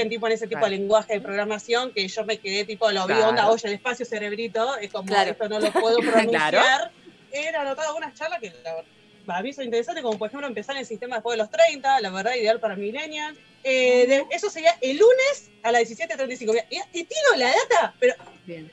tipo 0.09 0.27
en 0.27 0.33
ese 0.33 0.47
tipo 0.47 0.65
de 0.65 0.71
lenguaje 0.71 1.13
de 1.13 1.21
programación, 1.21 1.91
que 1.93 2.07
yo 2.07 2.25
me 2.25 2.37
quedé 2.37 2.65
tipo, 2.65 2.91
lo 2.91 3.07
vi 3.07 3.13
onda, 3.13 3.49
oye, 3.49 3.67
el 3.67 3.73
espacio 3.73 4.05
cerebrito, 4.05 4.77
es 4.77 4.91
como, 4.91 5.13
esto 5.15 5.49
no 5.49 5.59
lo 5.59 5.71
puedo 5.71 5.97
pronunciar. 5.99 6.91
Era 7.31 7.61
anotado 7.61 7.89
algunas 7.89 8.13
charlas 8.15 8.39
que 8.39 8.49
la 8.63 8.75
verdad, 8.75 8.85
a 9.27 9.41
mí 9.43 9.53
son 9.53 9.65
interesantes, 9.65 10.03
como 10.03 10.17
por 10.17 10.27
ejemplo 10.27 10.47
empezar 10.47 10.75
en 10.75 10.81
el 10.81 10.87
sistema 10.87 11.17
después 11.17 11.37
de 11.37 11.43
los 11.43 11.51
30, 11.51 12.01
la 12.01 12.09
verdad, 12.09 12.33
ideal 12.35 12.59
para 12.59 12.75
millennials. 12.75 13.37
Eh, 13.63 14.25
eso 14.31 14.49
sería 14.49 14.75
el 14.81 14.97
lunes 14.97 15.51
a 15.61 15.71
las 15.71 15.83
17.35. 15.83 16.65
Y, 16.69 16.99
y 16.99 17.03
tiro 17.03 17.35
la 17.37 17.47
data, 17.47 17.93
pero... 17.99 18.15
Bien. 18.45 18.71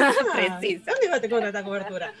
Ah, 0.00 0.12
¿Dónde 0.60 1.08
va 1.08 1.16
a 1.16 1.20
tener 1.20 1.44
esta 1.44 1.64
cobertura? 1.64 2.12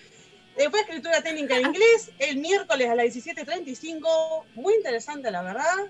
Después 0.60 0.82
escritura 0.82 1.22
técnica 1.22 1.56
en 1.56 1.68
inglés, 1.68 2.10
el 2.18 2.36
miércoles 2.36 2.90
a 2.90 2.94
las 2.94 3.06
17.35, 3.06 4.44
muy 4.56 4.74
interesante 4.74 5.30
la 5.30 5.40
verdad. 5.40 5.88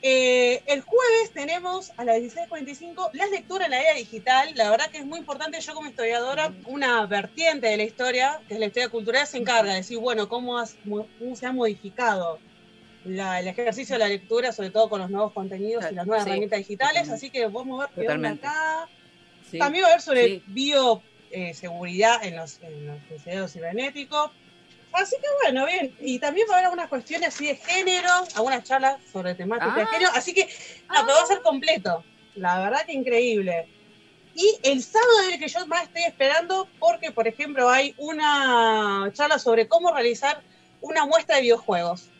Eh, 0.00 0.62
el 0.64 0.80
jueves 0.80 1.30
tenemos 1.34 1.92
a 1.98 2.06
las 2.06 2.16
16.45 2.16 3.10
las 3.12 3.30
lecturas 3.30 3.66
en 3.66 3.72
la 3.72 3.82
era 3.82 3.98
digital. 3.98 4.52
La 4.54 4.70
verdad 4.70 4.88
que 4.90 4.96
es 4.96 5.04
muy 5.04 5.18
importante. 5.18 5.60
Yo 5.60 5.74
como 5.74 5.88
historiadora, 5.88 6.54
una 6.64 7.04
vertiente 7.04 7.66
de 7.66 7.76
la 7.76 7.82
historia, 7.82 8.40
que 8.48 8.54
es 8.54 8.60
la 8.60 8.66
historia 8.66 8.88
cultural, 8.88 9.26
se 9.26 9.36
encarga 9.36 9.72
de 9.72 9.76
decir, 9.76 9.98
bueno, 9.98 10.26
cómo, 10.26 10.56
se 10.64 11.44
ha 11.46 11.52
modificado 11.52 12.38
el 13.04 13.46
ejercicio 13.46 13.96
de 13.96 13.98
la 13.98 14.08
lectura, 14.08 14.52
sobre 14.52 14.70
todo 14.70 14.88
con 14.88 15.02
los 15.02 15.10
nuevos 15.10 15.34
contenidos 15.34 15.84
y 15.90 15.94
las 15.94 16.06
nuevas 16.06 16.26
herramientas 16.26 16.60
digitales. 16.60 17.10
Así 17.10 17.28
que 17.28 17.44
vamos 17.44 17.84
a 17.84 17.88
ver 17.88 18.06
qué 18.06 18.10
onda 18.10 18.30
acá. 18.30 18.88
También 19.58 19.84
va 19.84 19.88
a 19.88 19.92
ver 19.92 20.00
sobre 20.00 20.42
bio 20.46 21.02
eh, 21.30 21.54
seguridad 21.54 22.24
en 22.24 22.36
los, 22.36 22.60
en 22.62 23.38
los 23.40 23.52
cibernéticos. 23.52 24.30
Así 24.92 25.16
que 25.16 25.26
bueno, 25.42 25.66
bien. 25.66 25.94
Y 26.00 26.18
también 26.18 26.46
va 26.48 26.54
a 26.54 26.56
haber 26.56 26.66
algunas 26.66 26.88
cuestiones 26.88 27.34
así 27.34 27.46
de 27.46 27.56
género, 27.56 28.08
algunas 28.34 28.64
charlas 28.64 28.98
sobre 29.12 29.34
temática 29.34 29.74
de 29.74 29.82
ah. 29.82 29.86
género. 29.86 30.10
Así 30.14 30.32
que, 30.32 30.48
no, 30.88 31.06
va 31.06 31.22
a 31.22 31.26
ser 31.26 31.42
completo. 31.42 32.04
La 32.34 32.60
verdad 32.60 32.86
que 32.86 32.92
increíble. 32.92 33.68
Y 34.34 34.58
el 34.62 34.82
sábado 34.82 35.20
es 35.22 35.34
el 35.34 35.40
que 35.40 35.48
yo 35.48 35.66
más 35.66 35.84
estoy 35.84 36.02
esperando 36.02 36.68
porque, 36.78 37.10
por 37.10 37.26
ejemplo, 37.26 37.68
hay 37.68 37.94
una 37.98 39.10
charla 39.12 39.38
sobre 39.38 39.66
cómo 39.66 39.92
realizar 39.92 40.42
una 40.80 41.04
muestra 41.06 41.36
de 41.36 41.42
videojuegos. 41.42 42.10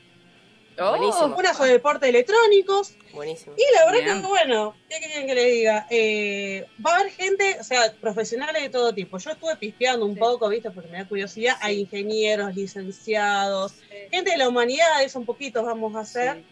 Oh. 0.80 1.34
Una 1.36 1.54
sobre 1.54 1.72
deportes 1.72 2.08
electrónicos. 2.08 2.94
Buenísimo. 3.12 3.54
Y 3.56 3.62
la 3.74 3.90
verdad 3.90 4.20
que, 4.22 4.26
bueno, 4.28 4.76
¿qué 4.88 4.96
quieren 4.98 5.26
que 5.26 5.34
le 5.34 5.44
diga? 5.46 5.86
Eh, 5.90 6.66
va 6.84 6.92
a 6.92 7.00
haber 7.00 7.12
gente, 7.12 7.56
o 7.60 7.64
sea, 7.64 7.92
profesionales 8.00 8.62
de 8.62 8.68
todo 8.70 8.92
tipo. 8.94 9.18
Yo 9.18 9.30
estuve 9.32 9.56
pispeando 9.56 10.06
un 10.06 10.16
poco, 10.16 10.48
¿viste? 10.48 10.70
Porque 10.70 10.88
me 10.90 10.98
da 10.98 11.08
curiosidad. 11.08 11.56
Hay 11.60 11.80
ingenieros, 11.80 12.54
licenciados, 12.54 13.74
gente 14.10 14.30
de 14.30 14.36
la 14.36 14.48
humanidad, 14.48 15.02
eso 15.02 15.18
un 15.18 15.26
poquito 15.26 15.62
vamos 15.64 15.94
a 15.96 16.00
hacer. 16.00 16.42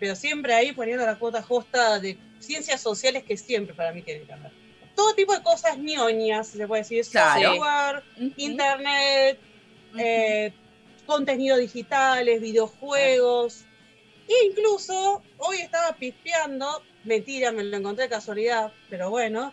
pero 0.00 0.16
siempre 0.16 0.52
ahí 0.54 0.72
poniendo 0.72 1.06
la 1.06 1.18
cuota 1.18 1.40
justa 1.42 1.98
de 2.00 2.18
ciencias 2.40 2.80
sociales 2.80 3.22
que 3.22 3.36
siempre 3.36 3.74
para 3.74 3.92
mí 3.92 4.02
tiene 4.02 4.22
que 4.24 4.32
haber. 4.32 4.50
Todo 4.94 5.14
tipo 5.14 5.32
de 5.34 5.42
cosas 5.42 5.78
ñoñas, 5.78 6.48
se 6.48 6.66
puede 6.66 6.82
decir, 6.82 7.06
Claro. 7.10 7.54
software, 7.54 8.02
Ujú. 8.18 8.32
internet, 8.36 9.38
Ujú. 9.92 9.98
eh, 10.00 10.52
contenidos 11.06 11.58
digitales, 11.60 12.40
videojuegos. 12.40 13.64
E 14.28 14.46
incluso 14.50 15.22
hoy 15.38 15.58
estaba 15.58 15.94
pispeando, 15.96 16.82
mentira, 17.04 17.52
me 17.52 17.62
lo 17.64 17.76
encontré 17.76 18.04
de 18.04 18.10
casualidad, 18.10 18.72
pero 18.88 19.10
bueno, 19.10 19.52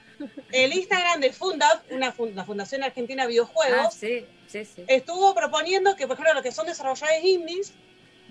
el 0.51 0.73
Instagram 0.73 1.19
de 1.19 1.33
Fundab, 1.33 1.81
una 1.89 2.11
fun- 2.11 2.33
la 2.35 2.45
Fundación 2.45 2.83
Argentina 2.83 3.23
de 3.23 3.29
Videojuegos, 3.29 3.87
Ah, 3.87 3.91
sí, 3.91 4.25
sí, 4.47 4.63
sí. 4.65 4.83
estuvo 4.87 5.33
proponiendo 5.35 5.95
que, 5.95 6.07
por 6.07 6.13
ejemplo, 6.15 6.33
los 6.35 6.43
que 6.43 6.51
son 6.51 6.67
desarrolladores 6.67 7.23
indies 7.23 7.73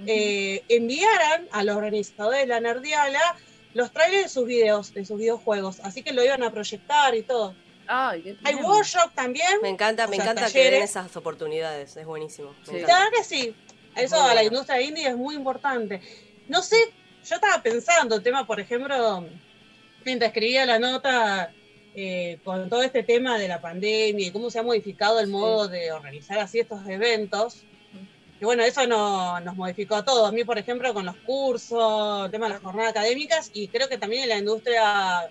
eh, 0.06 0.64
enviaran 0.70 1.46
a 1.52 1.62
los 1.62 1.76
organizadores 1.76 2.40
de 2.40 2.46
la 2.46 2.60
Nerdiala 2.60 3.36
los 3.74 3.92
trailers 3.92 4.22
de 4.24 4.28
sus 4.30 4.46
videos, 4.46 4.94
de 4.94 5.04
sus 5.04 5.18
videojuegos, 5.18 5.80
así 5.80 6.02
que 6.02 6.12
lo 6.14 6.24
iban 6.24 6.42
a 6.42 6.50
proyectar 6.50 7.14
y 7.14 7.22
todo. 7.22 7.54
Ay, 7.86 8.22
qué 8.22 8.36
Hay 8.44 8.54
workshop 8.54 9.12
también, 9.14 9.60
Me 9.62 9.68
encanta, 9.68 10.06
me 10.06 10.16
sea, 10.16 10.24
encanta 10.24 10.50
que 10.50 10.70
den 10.70 10.82
esas 10.82 11.14
oportunidades, 11.16 11.96
es 11.96 12.06
buenísimo. 12.06 12.54
verdad 12.66 13.08
que 13.14 13.22
sí. 13.24 13.54
Eso 13.96 14.22
a 14.22 14.34
la 14.34 14.44
industria 14.44 14.80
indie 14.80 15.08
es 15.08 15.16
muy 15.16 15.34
importante. 15.34 16.00
No 16.50 16.62
sé, 16.62 16.76
yo 17.28 17.36
estaba 17.36 17.62
pensando 17.62 18.16
el 18.16 18.22
tema, 18.24 18.44
por 18.44 18.58
ejemplo, 18.58 19.24
mientras 20.04 20.30
escribía 20.30 20.66
la 20.66 20.80
nota 20.80 21.52
eh, 21.94 22.38
con 22.42 22.68
todo 22.68 22.82
este 22.82 23.04
tema 23.04 23.38
de 23.38 23.46
la 23.46 23.60
pandemia 23.60 24.26
y 24.26 24.30
cómo 24.32 24.50
se 24.50 24.58
ha 24.58 24.64
modificado 24.64 25.20
el 25.20 25.26
Sí. 25.26 25.32
modo 25.32 25.68
de 25.68 25.92
organizar 25.92 26.38
así 26.40 26.58
estos 26.58 26.84
eventos. 26.88 27.62
Y 28.40 28.44
bueno, 28.44 28.64
eso 28.64 28.84
no, 28.88 29.38
nos 29.40 29.54
modificó 29.54 29.94
a 29.94 30.04
todos. 30.04 30.28
A 30.28 30.32
mí, 30.32 30.42
por 30.42 30.58
ejemplo, 30.58 30.92
con 30.92 31.06
los 31.06 31.14
cursos, 31.18 32.24
el 32.24 32.30
tema 32.32 32.46
de 32.46 32.54
las 32.54 32.62
jornadas 32.62 32.90
académicas 32.90 33.50
y 33.54 33.68
creo 33.68 33.88
que 33.88 33.98
también 33.98 34.24
en 34.24 34.30
la 34.30 34.38
industria 34.38 35.30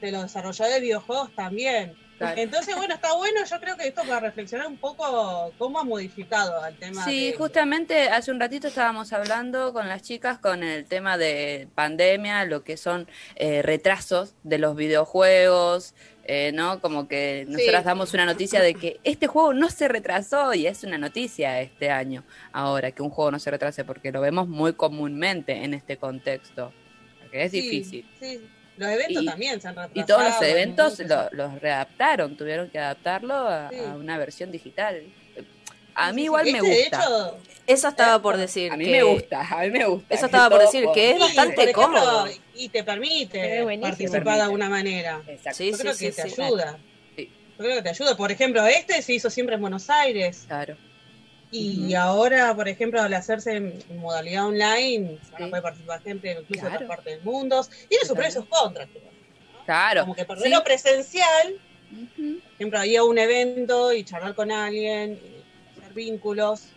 de 0.00 0.12
los 0.12 0.22
desarrolladores 0.22 0.74
de 0.76 0.80
videojuegos 0.82 1.34
también. 1.34 1.96
Claro. 2.20 2.40
Entonces, 2.40 2.76
bueno, 2.76 2.94
está 2.94 3.14
bueno, 3.14 3.40
yo 3.44 3.60
creo 3.60 3.76
que 3.78 3.88
esto 3.88 4.02
para 4.02 4.20
reflexionar 4.20 4.66
un 4.66 4.76
poco 4.76 5.52
cómo 5.56 5.80
ha 5.80 5.84
modificado 5.84 6.64
el 6.66 6.76
tema. 6.76 7.02
Sí, 7.04 7.30
de- 7.30 7.36
justamente 7.36 8.10
hace 8.10 8.30
un 8.30 8.38
ratito 8.38 8.68
estábamos 8.68 9.12
hablando 9.14 9.72
con 9.72 9.88
las 9.88 10.02
chicas 10.02 10.38
con 10.38 10.62
el 10.62 10.84
tema 10.84 11.16
de 11.16 11.66
pandemia, 11.74 12.44
lo 12.44 12.62
que 12.62 12.76
son 12.76 13.08
eh, 13.36 13.62
retrasos 13.62 14.34
de 14.42 14.58
los 14.58 14.76
videojuegos, 14.76 15.94
eh, 16.24 16.52
¿no? 16.52 16.80
Como 16.80 17.08
que 17.08 17.46
nosotras 17.48 17.82
Sí. 17.82 17.86
damos 17.86 18.12
una 18.14 18.26
noticia 18.26 18.60
de 18.60 18.74
que 18.74 19.00
este 19.02 19.26
juego 19.26 19.54
no 19.54 19.70
se 19.70 19.88
retrasó 19.88 20.52
y 20.54 20.66
es 20.66 20.84
una 20.84 20.98
noticia 20.98 21.60
este 21.62 21.90
año, 21.90 22.22
ahora 22.52 22.92
que 22.92 23.02
un 23.02 23.10
juego 23.10 23.30
no 23.30 23.38
se 23.38 23.50
retrase, 23.50 23.84
porque 23.84 24.12
lo 24.12 24.20
vemos 24.20 24.46
muy 24.46 24.74
comúnmente 24.74 25.64
en 25.64 25.72
este 25.74 25.96
contexto, 25.96 26.72
porque 27.20 27.44
es 27.44 27.50
Sí, 27.50 27.60
difícil. 27.62 28.10
Sí, 28.20 28.46
los 28.80 28.88
eventos 28.90 29.22
Y- 29.22 29.26
también 29.26 29.60
se 29.60 29.68
han 29.68 29.76
retrasado. 29.76 30.00
Y 30.00 30.04
todos 30.04 30.24
los 30.24 30.42
eventos 30.42 30.98
lo- 31.00 31.28
los 31.32 31.60
readaptaron, 31.60 32.36
tuvieron 32.36 32.68
que 32.70 32.78
adaptarlo 32.78 33.34
a, 33.34 33.68
Sí. 33.70 33.76
a 33.78 33.94
una 33.94 34.18
versión 34.18 34.50
digital. 34.50 35.02
A 35.94 36.12
mí 36.12 36.22
sí, 36.22 36.24
igual 36.26 36.46
sí. 36.46 36.52
me 36.52 36.58
Este, 36.58 36.70
de 36.70 36.80
gusta. 36.82 36.98
hecho, 37.04 37.38
Eso 37.66 37.88
estaba 37.88 38.20
por 38.22 38.36
decir. 38.36 38.72
A 38.72 38.76
mí 38.76 38.84
que- 38.84 38.90
me 38.90 39.02
gusta, 39.02 39.40
a 39.42 39.60
mí 39.62 39.70
me 39.70 39.84
gusta. 39.84 40.12
Eso 40.14 40.26
estaba 40.26 40.48
por 40.50 40.60
decir, 40.60 40.86
que 40.94 41.10
es 41.10 41.16
sí, 41.16 41.20
bastante 41.22 41.62
ejemplo, 41.62 41.82
cómodo. 41.84 42.26
Y 42.54 42.68
te 42.68 42.82
permite 42.82 43.64
participar 43.80 44.36
de 44.36 44.42
alguna 44.42 44.68
manera. 44.68 45.20
Exacto. 45.28 45.56
Sí, 45.58 45.70
Yo 45.72 45.78
creo 45.78 45.94
sí, 45.94 46.06
que 46.06 46.12
sí, 46.12 46.22
te 46.22 46.30
sí. 46.30 46.42
ayuda. 46.42 46.78
Sí. 47.16 47.30
Yo 47.58 47.64
creo 47.64 47.76
que 47.76 47.82
te 47.82 47.88
ayuda. 47.90 48.16
Por 48.16 48.32
ejemplo, 48.32 48.66
este 48.66 49.02
se 49.02 49.12
hizo 49.12 49.30
siempre 49.30 49.54
en 49.56 49.60
Buenos 49.60 49.88
Aires. 49.90 50.44
Claro. 50.46 50.76
Y 51.52 51.94
ahora, 51.94 52.54
por 52.54 52.68
ejemplo, 52.68 53.02
al 53.02 53.12
hacerse 53.12 53.56
en 53.56 53.82
modalidad 53.98 54.46
online, 54.46 55.18
van 55.32 55.42
a 55.42 55.44
Sí. 55.46 55.50
poder 55.50 55.62
participar 55.62 56.02
gente 56.02 56.30
incluso 56.30 56.52
de 56.52 56.58
Claro. 56.60 56.74
otra 56.76 56.86
parte 56.88 57.10
del 57.10 57.22
mundo. 57.22 57.60
Tiene 57.88 58.04
sus 58.04 58.34
sus 58.34 58.46
contras. 58.46 58.88
Claro. 59.66 60.02
Como 60.02 60.14
que 60.14 60.24
perder 60.24 60.44
Sí. 60.44 60.50
lo 60.50 60.62
presencial, 60.62 61.54
Ujú. 61.90 62.40
por 62.40 62.52
ejemplo, 62.54 62.84
ir 62.84 62.98
a 62.98 63.04
un 63.04 63.18
evento 63.18 63.92
y 63.92 64.04
charlar 64.04 64.34
con 64.36 64.52
alguien, 64.52 65.12
y 65.14 65.80
hacer 65.80 65.92
vínculos. 65.92 66.68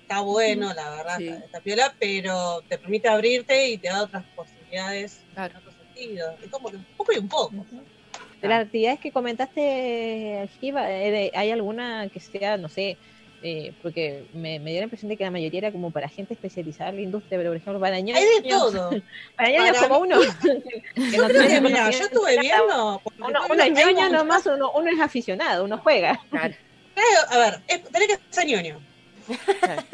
Está 0.00 0.20
bueno, 0.20 0.72
la 0.72 0.88
verdad, 0.90 1.18
Sí. 1.18 1.28
está, 1.28 1.44
está 1.44 1.60
piola, 1.60 1.94
pero 2.00 2.62
te 2.66 2.78
permite 2.78 3.08
abrirte 3.08 3.68
y 3.68 3.76
te 3.76 3.88
da 3.88 4.04
otras 4.04 4.24
posibilidades 4.34 5.26
Claro. 5.34 5.52
en 5.52 5.58
otro 5.58 5.72
sentido. 5.72 6.34
Es 6.42 6.48
como 6.50 6.70
que 6.70 6.76
un 6.76 6.84
poco 6.96 7.12
y 7.12 7.18
un 7.18 7.28
poco. 7.28 7.66
De 8.40 8.48
las 8.48 8.64
actividades 8.64 9.00
que 9.00 9.12
comentaste, 9.12 10.48
Giva, 10.60 10.90
eh, 10.90 11.30
¿hay 11.34 11.50
alguna 11.50 12.08
que 12.08 12.20
sea, 12.20 12.56
no 12.56 12.68
sé, 12.70 12.96
eh, 13.42 13.72
porque 13.82 14.24
me, 14.34 14.58
me 14.58 14.70
dio 14.72 14.80
la 14.80 14.84
impresión 14.84 15.08
de 15.08 15.16
que 15.16 15.24
la 15.24 15.30
mayoría 15.30 15.58
era 15.58 15.72
como 15.72 15.90
para 15.90 16.08
gente 16.08 16.34
especializada 16.34 16.90
en 16.90 16.96
la 16.96 17.02
industria, 17.02 17.38
pero 17.38 17.50
por 17.50 17.56
ejemplo 17.56 17.80
para 17.80 18.00
ñoños, 18.00 18.18
Hay 18.20 18.42
de 18.42 18.48
todo. 18.48 18.90
para 19.36 19.50
ñoños 19.50 19.76
Para 19.76 19.88
como 19.88 20.04
mí- 20.04 20.12
uno, 20.12 20.20
que 20.42 21.10
Yo 21.16 21.22
no 21.22 21.28
creo 21.28 21.40
tiene 21.42 21.54
que, 21.54 21.60
mira, 21.60 21.90
yo 21.90 21.98
conocimiento 21.98 22.04
estuve 22.06 22.38
viendo. 22.40 23.00
porque 23.04 23.22
Uno, 23.22 23.40
uno 23.50 23.62
es 23.62 23.72
ñoño 23.72 24.08
nomás, 24.10 24.46
uno, 24.46 24.72
uno 24.72 24.90
es 24.90 25.00
aficionado, 25.00 25.64
uno 25.64 25.78
juega. 25.78 26.20
Claro. 26.30 26.54
Claro, 26.94 27.28
a 27.30 27.38
ver, 27.38 27.60
es- 27.68 27.82
tenés 27.90 28.08
que 28.08 28.18
ser 28.30 28.46
ñoño. 28.46 28.80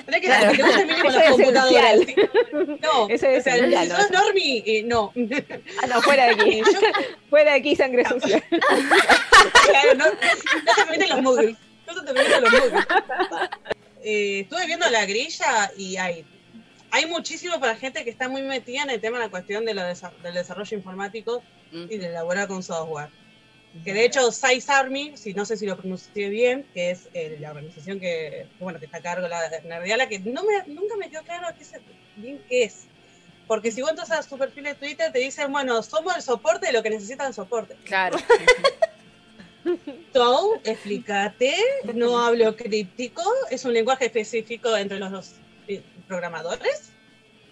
Tenés 0.07 0.21
que 0.21 0.27
Claro. 0.29 0.53
las 0.53 0.59
es 1.17 1.31
computadoras. 1.33 1.95
esencial. 1.97 2.79
No, 2.81 3.09
Eso 3.09 3.27
es 3.27 3.41
o 3.41 3.43
sea, 3.43 3.57
esencial, 3.57 3.87
si 3.87 3.93
¿no? 3.93 3.97
sos 3.99 4.11
normie, 4.13 4.63
eh, 4.65 4.83
no. 4.87 5.13
Ah, 5.83 5.87
no, 5.89 6.01
fuera 6.03 6.27
de 6.27 6.31
aquí, 6.35 6.59
Yo, 6.61 6.81
fuera 7.29 7.51
de 7.53 7.59
aquí, 7.59 7.75
sangre 7.77 8.05
sucia. 8.09 8.41
claro, 8.49 9.95
no, 9.97 10.05
no 10.07 10.11
te 10.77 10.83
permiten 10.85 11.09
los 11.11 11.23
moodles. 11.23 11.57
No 11.87 12.05
te 12.05 12.13
los. 12.13 12.85
Eh, 14.03 14.41
estuve 14.41 14.67
viendo 14.67 14.89
la 14.91 15.07
grilla 15.07 15.71
y 15.77 15.97
hay, 15.97 16.25
hay 16.91 17.07
muchísimo 17.07 17.59
para 17.59 17.75
gente 17.77 18.05
que 18.05 18.11
está 18.11 18.29
muy 18.29 18.43
metida 18.43 18.83
en 18.83 18.91
el 18.91 19.01
tema 19.01 19.19
de 19.19 19.25
la 19.25 19.31
cuestión 19.31 19.65
de 19.65 19.73
lo 19.75 19.81
desa- 19.83 20.13
del 20.23 20.35
desarrollo 20.35 20.77
informático 20.77 21.43
y 21.73 21.97
de 21.99 22.07
elaborar 22.07 22.47
con 22.49 22.63
software. 22.63 23.09
Que 23.83 23.93
de 23.93 24.05
hecho, 24.05 24.31
Size 24.31 24.71
Army, 24.71 25.17
si 25.17 25.35
no 25.35 25.45
sé 25.45 25.57
si 25.57 25.67
lo 25.67 25.77
pronuncié 25.77 26.29
bien, 26.29 26.65
que 26.75 26.93
es 26.93 27.09
eh, 27.15 27.39
la 27.41 27.51
organización 27.51 27.99
que, 27.99 28.47
bueno, 28.61 28.79
que 28.79 28.85
está 28.85 28.99
a 28.99 29.03
cargo 29.03 29.27
la 29.27 29.49
Nerdiala, 29.65 30.07
que 30.09 30.21
no 30.21 30.45
me, 30.45 30.63
nunca 30.73 30.95
me 30.97 31.11
quedó 31.11 31.23
claro 31.25 31.49
qué 31.59 31.65
es, 31.65 31.73
bien 32.17 32.41
qué 32.49 32.63
es. 32.65 32.85
Porque 33.49 33.73
si 33.73 33.81
vos 33.83 33.91
entras 33.91 34.11
a 34.13 34.23
su 34.23 34.39
perfil 34.39 34.65
de 34.65 34.75
Twitter, 34.75 35.11
te 35.13 35.19
dicen, 35.19 35.51
bueno, 35.51 35.83
somos 35.83 36.15
el 36.15 36.23
soporte 36.23 36.67
de 36.67 36.73
lo 36.73 36.83
que 36.85 36.91
necesitan 36.91 37.27
el 37.27 37.35
soporte. 37.35 37.75
Claro. 37.85 38.17
So, 40.13 40.61
explícate, 40.65 41.55
no 41.95 42.19
hablo 42.19 42.55
críptico, 42.55 43.23
es 43.51 43.65
un 43.65 43.73
lenguaje 43.73 44.07
específico 44.07 44.77
entre 44.77 44.99
los 44.99 45.11
dos 45.11 45.35
eh, 45.67 45.83
programadores. 46.07 46.93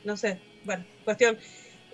No 0.05 0.17
sé, 0.17 0.41
bueno, 0.65 0.85
cuestión. 1.05 1.39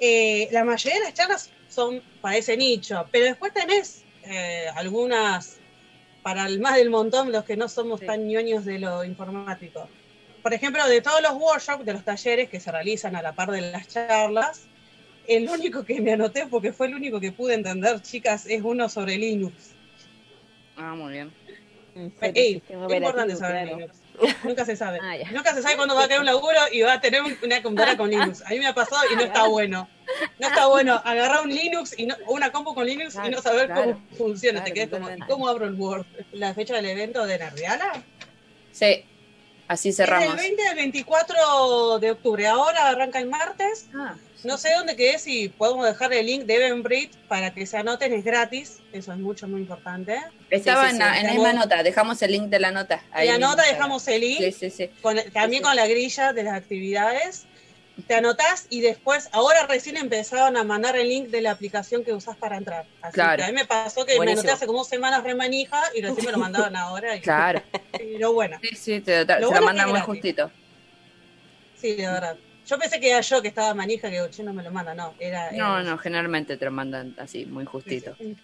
Eh, 0.01 0.49
la 0.53 0.65
mayoría 0.65 0.99
de 0.99 1.05
las 1.07 1.15
charlas 1.15 1.51
son 1.69 2.03
para 2.21 2.37
ese 2.37 2.57
nicho, 2.57 3.09
pero 3.11 3.25
después 3.27 3.53
tenés 3.53 4.05
eh, 4.23 4.67
algunas 4.75 5.59
para 6.23 6.47
el 6.47 6.61
más 6.61 6.77
del 6.77 6.91
montón, 6.91 7.33
los 7.33 7.45
que 7.45 7.57
no 7.57 7.69
somos 7.69 8.01
Sí. 8.01 8.07
tan 8.07 8.27
ñoños 8.27 8.65
de 8.65 8.79
lo 8.79 9.05
informático. 9.05 9.89
Por 10.43 10.53
ejemplo, 10.53 10.87
de 10.87 11.01
todos 11.01 11.23
los 11.23 11.33
workshops, 11.33 11.85
de 11.85 11.95
los 11.95 12.05
talleres 12.05 12.49
que 12.49 12.61
se 12.61 12.71
realizan 12.71 13.17
a 13.17 13.23
la 13.23 13.35
par 13.35 13.51
de 13.51 13.63
las 13.63 13.89
charlas, 13.89 14.69
el 15.27 15.49
único 15.49 15.85
que 15.85 16.01
me 16.01 16.13
anoté, 16.13 16.47
porque 16.47 16.73
fue 16.73 16.87
el 16.89 16.95
único 16.95 17.21
que 17.21 17.33
pude 17.33 17.55
entender, 17.55 18.01
chicas, 18.03 18.47
es 18.47 18.63
uno 18.63 18.89
sobre 18.89 19.17
Linux. 19.17 19.78
Ah, 20.79 20.95
muy 20.95 21.13
bien. 21.13 21.33
Ey, 22.23 22.63
es 22.69 22.95
importante 22.95 23.35
saber 23.37 23.63
claro. 23.65 23.77
Linux. 23.79 23.99
Nunca 24.45 24.65
se 24.65 24.77
sabe. 24.77 24.99
Ah. 25.03 25.17
Nunca 25.33 25.53
se 25.55 25.63
sabe 25.63 25.77
cuándo 25.77 25.95
va 25.97 26.05
a 26.05 26.09
caer 26.09 26.21
un 26.21 26.27
laburo 26.27 26.59
y 26.73 26.81
va 26.83 26.95
a 26.95 27.01
tener 27.01 27.23
un- 27.23 27.37
una 27.43 27.63
computadora 27.63 27.97
con 27.97 28.11
Linux. 28.11 28.43
A 28.47 28.51
mí 28.51 28.59
me 28.59 28.67
ha 28.69 28.75
pasado 28.75 29.03
y 29.13 29.17
no 29.17 29.23
está 29.23 29.47
bueno. 29.49 29.89
No 30.39 30.47
está 30.49 30.67
bueno 30.67 31.01
agarrar 31.05 31.43
un 31.43 31.51
Linux 31.51 31.99
y 31.99 32.07
no, 32.07 32.15
una 32.29 32.51
compu 32.53 32.75
con 32.75 32.87
Linux 32.87 33.17
y 33.25 33.29
no 33.31 33.43
saber 33.43 33.67
Claro, 33.67 33.83
cómo 33.83 34.01
funciona. 34.17 34.61
claro, 34.61 34.65
Te 34.67 34.73
quedas 34.75 34.89
como, 34.91 35.01
totalmente. 35.03 35.33
¿cómo 35.33 35.49
abro 35.49 35.67
el 35.67 35.75
Word? 35.75 36.07
La 36.33 36.55
fecha 36.55 36.75
del 36.77 36.87
evento 36.87 37.27
de 37.27 37.39
Nerdiala 37.39 38.03
Sí, 38.73 39.05
así 39.67 39.89
es 39.91 39.97
del 39.97 40.07
cerramos. 40.07 40.37
20 40.37 40.67
al 40.69 40.77
24 40.77 41.99
de 41.99 42.11
octubre. 42.13 42.47
Ahora 42.47 42.89
arranca 42.89 43.19
el 43.19 43.27
martes. 43.29 43.89
Ah, 43.95 44.15
No 44.45 44.57
sé 44.57 44.73
dónde 44.77 44.95
quedé, 44.95 45.19
si 45.19 45.49
podemos 45.49 45.85
dejar 45.85 46.13
el 46.13 46.27
link 46.27 46.45
de 46.45 46.55
Eventbrite 46.57 47.19
para 47.27 47.53
que 47.53 47.67
se 47.67 47.77
anoten, 47.77 48.13
es 48.13 48.23
gratis. 48.25 48.79
Eso 48.93 49.13
es 49.13 49.19
mucho, 49.19 49.49
muy 49.49 49.63
importante. 49.63 50.17
Estaba 50.49 50.85
sí, 50.89 50.91
en, 50.93 50.99
la, 51.01 51.13
sí. 51.15 51.21
en 51.21 51.27
la 51.27 51.33
misma 51.33 51.53
nota, 51.55 51.83
dejamos 51.83 52.23
el 52.23 52.31
link 52.33 52.45
de 52.49 52.61
la 52.61 52.71
nota. 52.71 53.03
En 53.13 53.19
ahí 53.19 53.27
la 53.29 53.39
nota 53.39 53.63
dejamos 53.65 54.07
el 54.07 54.21
link. 54.21 54.39
Sí, 54.39 54.53
sí, 54.53 54.71
sí. 54.71 54.91
con- 55.03 55.17
también 55.33 55.63
sí. 55.63 55.67
con 55.67 55.75
la 55.75 55.87
grilla 55.89 56.33
de 56.33 56.43
las 56.45 56.55
actividades. 56.55 57.47
Te 58.07 58.15
anotás 58.15 58.69
y 58.71 58.81
después, 58.81 59.29
ahora 59.33 59.67
recién 59.67 59.97
empezaron 59.97 60.57
a 60.57 60.63
mandar 60.63 60.97
el 60.97 61.09
link 61.09 61.31
de 61.31 61.41
la 61.41 61.51
aplicación 61.51 62.05
que 62.05 62.13
usás 62.13 62.37
para 62.37 62.57
entrar. 62.57 62.87
Así 63.03 63.15
Claro. 63.15 63.39
que 63.39 63.43
a 63.43 63.47
mí 63.49 63.55
me 63.55 63.65
pasó 63.65 64.07
que 64.07 64.21
me 64.21 64.31
anoté 64.31 64.53
hace 64.53 64.67
como 64.67 64.79
dos 64.79 64.89
semanas 64.89 65.25
remanija 65.25 65.83
y 65.97 66.03
recién 66.03 66.27
me 66.27 66.31
lo 66.31 66.39
mandaban 66.39 66.77
ahora. 66.77 67.17
y- 67.17 67.21
Claro. 67.21 67.61
Pero 67.91 68.33
bueno, 68.33 68.57
Sí, 68.63 68.77
sí, 68.77 69.01
te, 69.01 69.25
Lo 69.25 69.35
se 69.35 69.35
bueno 69.41 69.51
lo 69.51 69.57
es 69.59 69.63
mandan 69.65 69.91
muy 69.91 70.01
justito. 70.03 70.49
sí, 71.81 71.97
de 71.97 72.07
verdad. 72.07 72.37
Yo 72.69 72.79
pensé 72.79 73.01
que 73.01 73.11
era 73.11 73.21
yo 73.23 73.41
que 73.41 73.49
estaba 73.49 73.73
manija, 73.75 74.09
que 74.09 74.17
digo, 74.17 74.29
che, 74.29 74.43
no 74.43 74.53
me 74.53 74.63
lo 74.63 74.71
manda, 74.71 74.95
no, 74.95 75.15
era... 75.19 75.51
No, 75.53 75.79
era- 75.79 75.83
no, 75.83 75.97
generalmente 75.99 76.57
te 76.59 76.65
lo 76.67 76.71
mandan 76.71 77.15
así, 77.19 77.47
muy 77.47 77.65
justito. 77.65 78.15
Sí, 78.19 78.35
sí. 78.35 78.37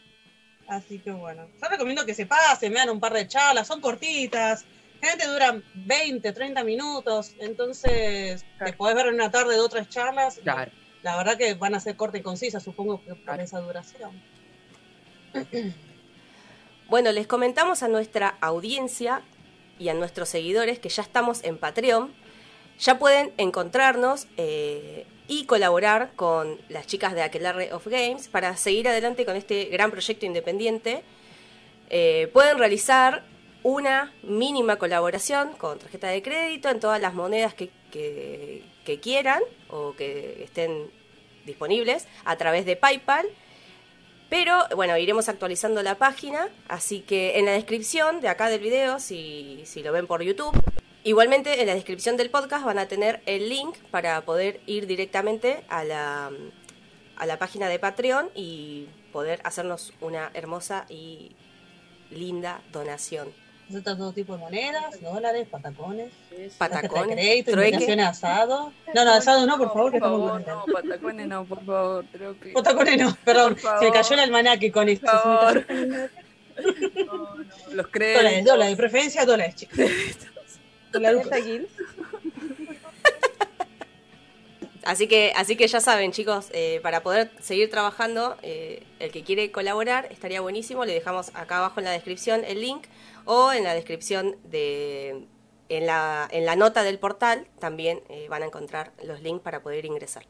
Así 0.67 0.99
que 0.99 1.11
bueno, 1.11 1.47
yo 1.63 1.69
recomiendo 1.69 2.07
que 2.07 2.15
se 2.15 2.25
pasen, 2.25 2.73
vean 2.73 2.89
un 2.89 2.99
par 2.99 3.13
de 3.13 3.29
charlas, 3.29 3.67
son 3.67 3.83
cortitas, 3.83 4.65
generalmente 4.99 5.29
duran 5.31 5.65
20, 5.75 6.33
30 6.33 6.65
minutos, 6.65 7.35
entonces 7.39 8.43
te 8.45 8.49
Claro. 8.59 8.77
podés 8.79 8.97
ver 8.97 9.07
en 9.09 9.15
una 9.15 9.31
tarde 9.31 9.53
de 9.55 9.61
otras 9.61 9.89
charlas. 9.91 10.41
Claro. 10.43 10.73
la 11.03 11.19
verdad 11.19 11.37
que 11.37 11.53
van 11.53 11.75
a 11.75 11.81
ser 11.81 11.97
corta 11.97 12.17
y 12.17 12.23
concisa, 12.23 12.61
supongo 12.61 13.05
que 13.05 13.15
por 13.15 13.39
esa 13.41 13.61
duración. 13.61 14.23
Bueno, 16.89 17.13
les 17.13 17.27
comentamos 17.27 17.83
a 17.83 17.89
nuestra 17.89 18.37
audiencia 18.41 19.23
y 19.79 19.89
a 19.89 19.95
nuestros 19.95 20.29
seguidores 20.29 20.79
que 20.79 20.89
ya 20.91 21.03
estamos 21.03 21.43
en 21.43 21.57
Patreon. 21.59 22.13
Ya 22.79 22.99
pueden 22.99 23.33
encontrarnos 23.37 24.27
eh, 24.37 25.07
y 25.29 25.47
colaborar 25.47 26.11
con 26.17 26.59
las 26.69 26.87
chicas 26.87 27.15
de 27.15 27.23
Aquelarre 27.23 27.73
of 27.73 27.87
Games 27.87 28.29
para 28.29 28.57
seguir 28.57 28.89
adelante 28.89 29.25
con 29.25 29.37
este 29.37 29.67
gran 29.67 29.91
proyecto 29.91 30.27
independiente. 30.27 31.03
Eh, 31.91 32.31
pueden 32.33 32.59
realizar 32.59 33.25
una 33.63 34.13
mínima 34.23 34.77
colaboración 34.77 35.53
con 35.53 35.79
tarjeta 35.79 36.09
de 36.09 36.23
crédito 36.23 36.69
en 36.69 36.81
todas 36.81 37.01
las 37.01 37.15
monedas 37.15 37.55
que, 37.55 37.71
quieran 39.01 39.41
o 39.71 39.95
que 39.95 40.43
estén 40.45 40.91
disponibles 41.47 42.07
a 42.25 42.37
través 42.37 42.67
de 42.67 42.77
PayPal 42.77 43.27
pero 44.29 44.65
bueno, 44.75 44.97
iremos 44.99 45.29
actualizando 45.29 45.83
la 45.83 45.95
página, 45.97 46.49
así 46.69 47.01
que 47.01 47.39
en 47.39 47.45
la 47.45 47.53
descripción 47.53 48.21
de 48.21 48.29
acá 48.29 48.49
del 48.49 48.61
video, 48.61 48.99
si 48.99 49.65
lo 49.85 49.93
ven 49.93 50.09
por 50.09 50.23
YouTube, 50.23 50.61
igualmente 51.05 51.61
en 51.61 51.67
la 51.67 51.75
descripción 51.75 52.17
del 52.17 52.31
podcast 52.31 52.65
van 52.65 52.79
a 52.79 52.87
tener 52.89 53.23
el 53.27 53.49
link 53.49 53.77
para 53.91 54.21
poder 54.23 54.61
ir 54.67 54.87
directamente 54.87 55.63
a 55.69 55.85
la, 55.85 56.31
a 57.17 57.27
la 57.27 57.39
página 57.39 57.69
de 57.69 57.79
Patreon 57.79 58.31
y 58.35 58.89
poder 59.13 59.41
hacernos 59.45 59.93
una 60.01 60.31
hermosa 60.35 60.87
y 60.89 61.33
linda 62.11 62.61
donación. 62.73 63.29
Aceptan 63.69 63.97
todo 63.97 64.13
tipo 64.13 64.35
de 64.35 64.41
monedas, 64.41 65.01
dólares, 65.01 65.49
patacones. 65.51 66.13
Patacones, 66.59 67.17
crédito, 67.17 67.53
trueque. 67.53 67.93
asado. 68.03 68.73
No, 68.95 69.05
no, 69.07 69.13
asado 69.13 69.47
no, 69.47 69.57
por 69.57 69.73
favor, 69.73 69.91
que 69.91 69.97
estamos 69.97 70.21
favor, 70.21 70.47
no, 70.47 70.65
patacones 70.71 71.27
no, 71.29 71.45
por 71.47 71.65
favor, 71.65 72.05
trueque. 72.13 72.53
Patacones 72.53 73.01
no, 73.01 73.17
perdón, 73.25 73.57
se 73.57 73.87
me 73.87 73.91
cayó 73.93 74.15
el 74.15 74.21
almanaque 74.21 74.71
con 74.71 74.89
esto. 74.89 75.11
Por 75.11 75.21
favor. 75.23 75.67
No, 76.57 77.03
no, 77.05 77.37
los 77.37 77.47
Dólares, 77.67 77.87
créditos. 77.91 78.45
dólares, 78.45 78.71
de 78.71 78.77
preferencia 78.77 79.27
dólares, 79.27 79.55
chicos. 79.57 79.77
Así 84.85 85.09
que, 85.09 85.33
así 85.35 85.57
que 85.57 85.67
ya 85.67 85.81
saben, 85.81 86.13
chicos, 86.13 86.51
eh, 86.53 86.79
para 86.83 87.03
poder 87.03 87.31
seguir 87.41 87.71
trabajando, 87.71 88.37
eh, 88.43 88.83
el 88.99 89.11
que 89.13 89.25
quiere 89.25 89.51
colaborar 89.51 90.09
estaría 90.13 90.43
buenísimo. 90.43 90.85
Le 90.85 90.93
dejamos 90.93 91.31
acá 91.35 91.57
abajo 91.57 91.81
en 91.81 91.87
la 91.87 91.93
descripción 91.93 92.45
el 92.45 92.61
link 92.61 92.87
o 93.25 93.53
en 93.53 93.65
la 93.65 93.75
descripción 93.75 94.37
de. 94.45 95.27
En 95.71 95.87
la, 95.87 96.29
en 96.31 96.45
la 96.45 96.57
nota 96.57 96.83
del 96.83 96.99
portal 96.99 97.47
también 97.59 98.03
eh, 98.11 98.27
van 98.29 98.43
a 98.43 98.47
encontrar 98.47 98.93
los 99.03 99.23
links 99.23 99.43
para 99.43 99.63
poder 99.63 99.87
ingresar. 99.87 100.27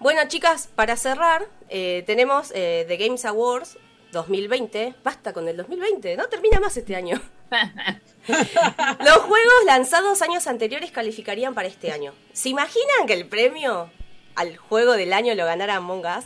Bueno, 0.00 0.20
chicas, 0.28 0.68
para 0.74 0.96
cerrar, 0.96 1.46
eh, 1.68 2.04
tenemos 2.06 2.52
eh, 2.54 2.84
The 2.86 2.96
Games 2.96 3.24
Awards 3.24 3.78
2020. 4.12 4.94
Basta 5.02 5.32
con 5.32 5.48
el 5.48 5.56
2020, 5.56 6.16
no 6.16 6.28
termina 6.28 6.60
más 6.60 6.76
este 6.76 6.94
año. 6.94 7.20
Los 9.04 9.16
juegos 9.18 9.64
lanzados 9.66 10.22
años 10.22 10.46
anteriores 10.46 10.90
calificarían 10.90 11.54
para 11.54 11.68
este 11.68 11.92
año. 11.92 12.12
¿Se 12.32 12.48
imaginan 12.48 13.06
que 13.06 13.14
el 13.14 13.26
premio 13.26 13.90
al 14.34 14.56
juego 14.56 14.92
del 14.92 15.12
año 15.12 15.34
lo 15.34 15.44
ganara 15.44 15.76
Among 15.76 16.04
Us? 16.06 16.24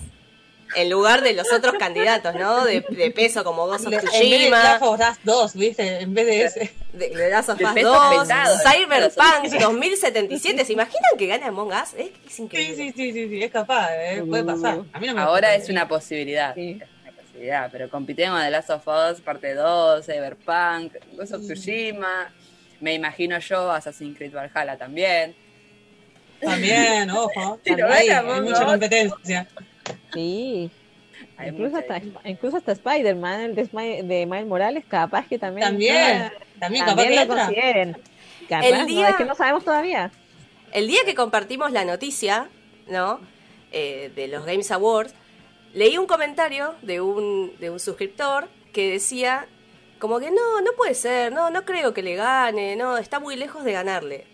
En 0.75 0.89
lugar 0.89 1.21
de 1.21 1.35
los 1.35 1.53
otros 1.53 1.75
candidatos, 1.79 2.35
¿no? 2.35 2.65
De, 2.65 2.81
de 2.89 3.11
peso 3.11 3.45
como 3.45 3.67
Ghost 3.67 3.87
of 3.87 3.93
En 3.93 4.01
vez 4.01 4.11
de 4.11 4.19
Tsushima, 4.19 4.63
Last 4.63 4.83
of 4.83 4.99
Us 5.01 5.19
2, 5.23 5.55
¿viste? 5.55 6.01
En 6.01 6.15
vez 6.15 6.27
de 6.27 6.45
ese. 6.45 6.73
de, 6.95 7.11
de 7.11 7.29
Last 7.29 7.51
of 7.51 7.59
De 7.59 7.65
Us 7.67 7.73
peso 7.75 7.93
2, 7.93 8.21
pesado. 8.23 8.57
Cyberpunk 8.59 9.61
2077. 9.61 10.65
¿Se 10.65 10.73
imaginan 10.73 11.11
que 11.19 11.27
gane 11.27 11.45
Among 11.45 11.69
Us? 11.73 11.93
Es, 11.99 12.07
es 12.27 12.33
Sí, 12.35 12.43
increíble. 12.43 12.75
sí, 12.77 12.93
sí, 12.97 13.13
sí, 13.13 13.29
sí, 13.29 13.43
es 13.43 13.51
capaz, 13.51 13.91
¿eh? 13.93 14.25
puede 14.27 14.45
pasar. 14.45 14.81
A 14.95 14.99
mí 14.99 15.07
no 15.09 15.15
me 15.15 15.21
Ahora 15.21 15.55
es 15.55 15.69
una 15.69 15.87
posibilidad. 15.87 16.55
Sí. 16.55 16.81
Pero 17.71 17.91
compitemos 17.91 18.43
de 18.43 18.51
Last 18.51 18.71
of 18.71 18.87
Us, 18.87 19.21
parte 19.21 19.55
2, 19.55 20.05
Cyberpunk, 20.07 20.95
Ghost 21.17 21.35
of 21.35 21.43
Tsushima. 21.43 22.33
Me 22.81 22.95
imagino 22.95 23.39
yo 23.39 23.71
Assassin's 23.71 24.17
Creed 24.17 24.33
Valhalla 24.33 24.77
también. 24.77 25.35
También, 26.41 27.11
ojo. 27.11 27.59
Hay, 27.65 28.43
mucha 28.43 28.65
competencia. 28.67 29.49
Sí. 30.13 30.71
Hay 31.37 31.49
Incluso 31.49 31.77
hasta, 31.79 32.01
incluso 32.25 32.57
hasta 32.57 32.73
Spider-Man, 32.73 33.41
el 33.41 33.55
de, 33.55 34.27
Miles 34.27 34.47
Morales, 34.47 34.85
capaz 34.87 35.27
que 35.27 35.39
también. 35.39 35.67
También, 35.69 36.33
también, 36.61 36.85
capaz 36.85 36.97
también 36.97 37.09
que 37.09 37.15
lo 37.17 37.23
entra. 37.23 37.45
consideren. 37.47 37.97
Capaz, 38.49 38.67
El 38.67 38.79
no, 38.79 38.87
día- 38.87 39.09
es 39.11 39.17
que 39.17 39.25
no 39.25 39.35
sabemos 39.35 39.65
todavía. 39.65 40.11
El 40.73 40.87
día 40.87 41.01
que 41.05 41.15
compartimos 41.15 41.71
la 41.73 41.85
noticia, 41.85 42.49
¿no? 42.89 43.21
Eh, 43.73 44.13
de 44.15 44.29
los 44.29 44.45
Games 44.45 44.71
Awards, 44.71 45.15
leí 45.75 45.99
un 45.99 46.07
comentario 46.07 46.75
de 46.83 47.01
un, 47.01 47.55
de 47.59 47.71
un 47.71 47.81
suscriptor 47.81 48.49
que 48.73 48.91
decía 48.93 49.47
como 49.99 50.19
que 50.19 50.31
no, 50.31 50.61
no 50.61 50.73
puede 50.77 50.95
ser, 50.95 51.33
no, 51.33 51.51
no 51.51 51.65
creo 51.65 51.95
que 51.95 52.03
le 52.03 52.17
gane, 52.17 52.75
no, 52.77 52.99
está 52.99 53.21
muy 53.21 53.37
lejos 53.37 53.63
de 53.65 53.73
ganarle. 53.73 54.25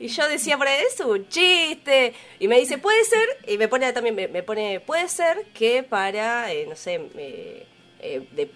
Y 0.00 0.08
yo 0.08 0.28
decía, 0.28 0.56
pero 0.58 0.70
es 0.70 0.98
un 1.00 1.28
chiste. 1.28 2.14
Y 2.38 2.46
me 2.48 2.58
dice, 2.58 2.78
puede 2.78 3.04
ser, 3.04 3.26
y 3.46 3.58
me 3.58 3.68
pone 3.68 3.92
también, 3.92 4.14
me, 4.14 4.28
me 4.28 4.42
pone, 4.42 4.80
puede 4.80 5.08
ser 5.08 5.44
que 5.54 5.82
para, 5.82 6.52
eh, 6.52 6.66
no 6.68 6.76
sé, 6.76 7.00
eh, 7.16 7.66
eh, 8.00 8.26
de 8.32 8.50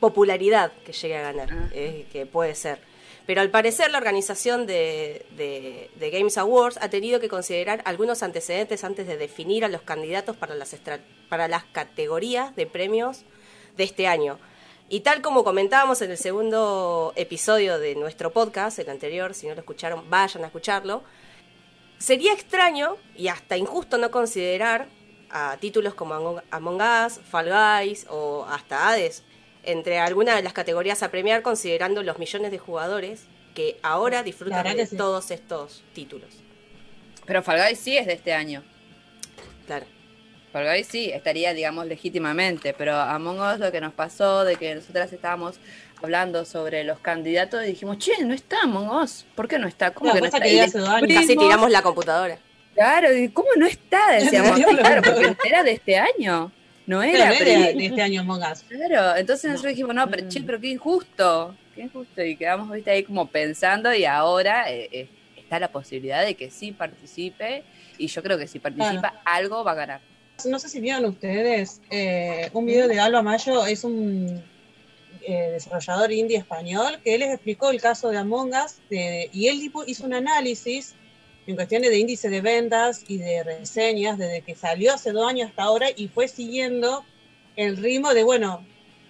popularidad 0.00 0.72
que 0.84 0.92
llegue 0.92 1.16
a 1.16 1.22
ganar, 1.32 1.48
Ah. 1.52 1.68
eh, 1.72 2.06
que 2.12 2.26
puede 2.26 2.54
ser. 2.54 2.78
Pero 3.26 3.40
al 3.40 3.50
parecer 3.50 3.90
la 3.90 3.98
organización 3.98 4.66
de, 4.66 5.90
Games 5.98 6.36
Awards 6.36 6.78
ha 6.80 6.90
tenido 6.90 7.20
que 7.20 7.28
considerar 7.28 7.80
algunos 7.86 8.22
antecedentes 8.22 8.84
antes 8.84 9.06
de 9.06 9.16
definir 9.16 9.64
a 9.64 9.68
los 9.68 9.82
candidatos 9.82 10.36
para 10.36 10.54
las, 10.54 10.76
para 11.28 11.48
las 11.48 11.64
categorías 11.64 12.54
de 12.54 12.66
premios 12.66 13.24
de 13.76 13.84
este 13.84 14.06
año. 14.06 14.38
Y 14.90 15.00
tal 15.00 15.22
como 15.22 15.42
comentábamos 15.42 16.02
en 16.02 16.10
el 16.10 16.18
segundo 16.18 17.14
episodio 17.16 17.78
de 17.78 17.94
nuestro 17.94 18.30
podcast, 18.30 18.78
el 18.78 18.90
anterior, 18.90 19.32
si 19.32 19.46
no 19.46 19.54
lo 19.54 19.60
escucharon, 19.60 20.10
vayan 20.10 20.44
a 20.44 20.48
escucharlo, 20.48 21.02
sería 21.98 22.34
extraño 22.34 22.98
y 23.16 23.28
hasta 23.28 23.56
injusto 23.56 23.96
no 23.96 24.10
considerar 24.10 24.88
a 25.30 25.56
títulos 25.56 25.94
como 25.94 26.42
Among 26.50 26.80
Us, 26.82 27.20
Fall 27.30 27.48
Guys 27.48 28.06
o 28.10 28.44
hasta 28.44 28.88
Hades 28.88 29.24
entre 29.66 29.98
algunas 29.98 30.36
de 30.36 30.42
las 30.42 30.52
categorías 30.52 31.02
a 31.02 31.10
premiar 31.10 31.42
considerando 31.42 32.02
los 32.02 32.18
millones 32.18 32.50
de 32.50 32.58
jugadores 32.58 33.24
que 33.54 33.78
ahora 33.82 34.22
disfrutan 34.22 34.76
de 34.76 34.86
sí. 34.86 34.96
todos 34.96 35.30
estos 35.30 35.82
títulos. 35.94 36.28
Pero 37.26 37.42
Fall 37.42 37.60
Guys 37.66 37.78
sí 37.78 37.96
es 37.96 38.06
de 38.06 38.14
este 38.14 38.34
año. 38.34 38.62
Claro. 39.66 39.86
Fall 40.52 40.66
Guys 40.66 40.86
sí, 40.86 41.10
estaría, 41.10 41.54
digamos, 41.54 41.86
legítimamente, 41.86 42.74
pero 42.74 42.96
Among 42.96 43.40
Us 43.40 43.58
lo 43.58 43.72
que 43.72 43.80
nos 43.80 43.92
pasó, 43.92 44.44
de 44.44 44.56
que 44.56 44.74
nosotras 44.74 45.12
estábamos 45.12 45.56
hablando 46.02 46.44
sobre 46.44 46.84
los 46.84 46.98
candidatos 46.98 47.64
y 47.64 47.68
dijimos, 47.68 47.98
che, 47.98 48.22
no 48.24 48.34
está 48.34 48.60
Among 48.62 48.90
Us, 49.02 49.24
¿por 49.34 49.48
qué 49.48 49.58
no 49.58 49.66
está? 49.66 49.92
¿Cómo 49.92 50.08
La 50.08 50.14
que 50.14 50.20
no 50.20 50.26
está? 50.26 50.40
que 50.40 51.14
Casi 51.14 51.36
tiramos 51.36 51.70
la 51.70 51.82
computadora. 51.82 52.38
Claro, 52.74 53.16
y 53.16 53.28
¿cómo 53.28 53.48
no 53.56 53.66
está? 53.66 54.12
Decíamos, 54.20 54.60
claro, 54.60 55.02
porque 55.02 55.36
era 55.44 55.62
de 55.62 55.72
este 55.72 55.96
año, 55.96 56.52
no 56.86 57.00
Pero 57.00 57.16
era. 57.16 57.28
no 57.30 57.44
de, 57.44 57.86
este 57.86 58.02
año 58.02 58.20
Among 58.22 58.42
Us. 58.42 58.62
Claro, 58.68 59.16
entonces 59.16 59.50
nosotros 59.50 59.70
dijimos, 59.72 59.94
no, 59.94 60.08
pero 60.10 60.28
che, 60.28 60.42
pero 60.42 60.60
qué 60.60 60.68
injusto, 60.68 61.56
qué 61.74 61.82
injusto, 61.82 62.22
y 62.22 62.36
quedamos, 62.36 62.70
viste, 62.70 62.90
ahí 62.90 63.02
como 63.02 63.26
pensando 63.26 63.94
y 63.94 64.04
ahora 64.04 64.70
eh, 64.70 64.88
eh, 64.92 65.08
está 65.36 65.58
la 65.58 65.68
posibilidad 65.68 66.24
de 66.24 66.34
que 66.34 66.50
sí 66.50 66.72
participe 66.72 67.62
y 67.98 68.06
yo 68.08 68.22
creo 68.22 68.36
que 68.38 68.46
si 68.46 68.58
participa 68.58 69.20
algo 69.24 69.64
va 69.64 69.72
a 69.72 69.74
ganar. 69.74 70.00
No 70.46 70.58
sé 70.58 70.68
si 70.68 70.80
vieron 70.80 71.04
ustedes 71.04 71.80
eh, 71.90 72.50
un 72.52 72.66
video 72.66 72.88
de 72.88 72.98
Alba 72.98 73.22
Mayo, 73.22 73.64
es 73.66 73.84
un 73.84 74.42
eh, 75.22 75.50
desarrollador 75.52 76.10
indie 76.12 76.36
español, 76.38 76.98
que 77.04 77.14
él 77.14 77.20
les 77.20 77.30
explicó 77.30 77.70
el 77.70 77.80
caso 77.80 78.10
de 78.10 78.18
Among 78.18 78.50
Us 78.52 78.76
de- 78.90 79.30
y 79.32 79.46
él 79.48 79.70
hizo 79.86 80.04
un 80.04 80.12
análisis 80.14 80.96
en 81.46 81.56
cuestiones 81.56 81.90
de 81.90 81.98
índice 81.98 82.28
de 82.30 82.40
ventas 82.40 83.04
y 83.06 83.18
de 83.18 83.42
reseñas 83.42 84.18
desde 84.18 84.42
que 84.42 84.54
salió 84.54 84.94
hace 84.94 85.12
dos 85.12 85.28
años 85.28 85.50
hasta 85.50 85.64
ahora 85.64 85.88
y 85.94 86.08
fue 86.08 86.28
siguiendo 86.28 87.04
el 87.56 87.76
ritmo 87.76 88.14
de, 88.14 88.24
bueno, 88.24 88.64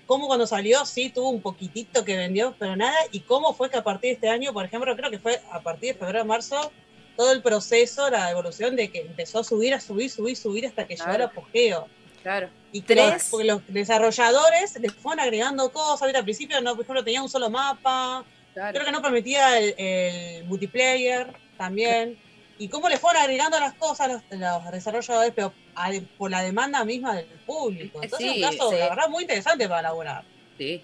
cómo 0.07 0.27
cuando 0.27 0.47
salió 0.47 0.85
sí 0.85 1.11
tuvo 1.11 1.31
un 1.31 1.40
poquitito 1.40 2.05
que 2.05 2.16
vendió, 2.16 2.55
pero 2.59 2.77
nada, 2.77 2.97
y 3.12 3.20
cómo 3.20 3.55
fue 3.55 3.70
que 3.70 3.77
a 3.79 3.85
partir 3.85 4.09
de 4.11 4.14
este 4.14 4.29
año, 4.29 4.53
por 4.53 4.64
ejemplo, 4.64 4.94
creo 4.97 5.11
que 5.11 5.18
fue 5.18 5.40
a 5.51 5.61
partir 5.61 5.94
de 5.94 5.99
febrero 5.99 6.25
marzo, 6.25 6.73
todo 7.16 7.33
el 7.33 7.42
proceso, 7.42 8.11
la 8.11 8.31
evolución 8.31 8.75
de 8.75 8.90
que 8.90 9.01
empezó 9.03 9.38
a 9.38 9.44
subir, 9.44 9.73
a 9.73 9.81
subir, 9.81 10.11
subir, 10.11 10.37
subir 10.37 10.66
hasta 10.66 10.87
que 10.87 10.97
llegó 10.97 11.11
al 11.11 11.16
Claro. 11.16 11.31
apogeo. 11.31 11.88
Claro. 12.23 12.49
Y 12.73 12.81
Tres. 12.81 13.12
los, 13.12 13.23
porque 13.31 13.44
los 13.47 13.62
desarrolladores 13.68 14.81
les 14.81 14.92
fueron 14.94 15.20
agregando 15.20 15.70
cosas. 15.70 16.09
¿viste? 16.09 16.18
Al 16.18 16.25
principio, 16.25 16.61
no, 16.61 16.75
por 16.75 16.83
ejemplo, 16.85 17.05
tenía 17.05 17.23
un 17.23 17.29
solo 17.29 17.49
mapa. 17.51 18.25
Claro. 18.53 18.73
Creo 18.73 18.85
que 18.87 18.92
no 18.92 19.01
permitía 19.03 19.59
el, 19.59 19.75
el 19.79 20.44
multiplayer 20.44 21.29
también. 21.56 22.18
Y 22.58 22.68
cómo 22.68 22.88
le 22.88 22.98
fueron 22.98 23.22
agregando 23.22 23.58
las 23.58 23.74
cosas 23.74 24.08
los, 24.30 24.38
los 24.40 24.70
desarrolladores, 24.70 25.32
pero 25.34 25.52
a- 25.74 25.90
por 26.16 26.30
la 26.30 26.40
demanda 26.42 26.84
misma 26.84 27.16
del 27.16 27.26
público. 27.46 28.00
Entonces, 28.02 28.32
Sí, 28.32 28.42
un 28.44 28.50
caso, 28.50 28.70
sí. 28.70 28.76
la 28.78 28.88
verdad, 28.90 29.08
muy 29.08 29.22
interesante 29.24 29.66
para 29.68 29.80
elaborar. 29.80 30.24
Sí. 30.56 30.80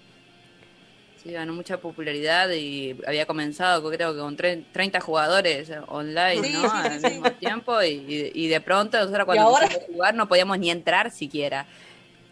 Sí, 1.23 1.31
ganó 1.31 1.53
mucha 1.53 1.77
popularidad 1.77 2.49
y 2.49 2.97
había 3.07 3.27
comenzado, 3.27 3.87
creo 3.91 4.13
que 4.13 4.19
con 4.19 4.35
30 4.35 4.99
jugadores 5.01 5.71
online, 5.87 6.41
Sí, 6.47 6.53
¿no? 6.53 6.71
Al 6.73 6.99
mismo 6.99 7.31
tiempo 7.33 7.81
y, 7.83 8.31
y 8.33 8.47
de 8.47 8.59
pronto 8.59 8.97
nosotros 8.97 9.25
cuando 9.25 9.43
ahora- 9.43 9.65
empezamos 9.65 9.89
a 9.89 9.93
jugar 9.93 10.15
no 10.15 10.27
podíamos 10.27 10.57
ni 10.57 10.71
entrar 10.71 11.11
siquiera. 11.11 11.67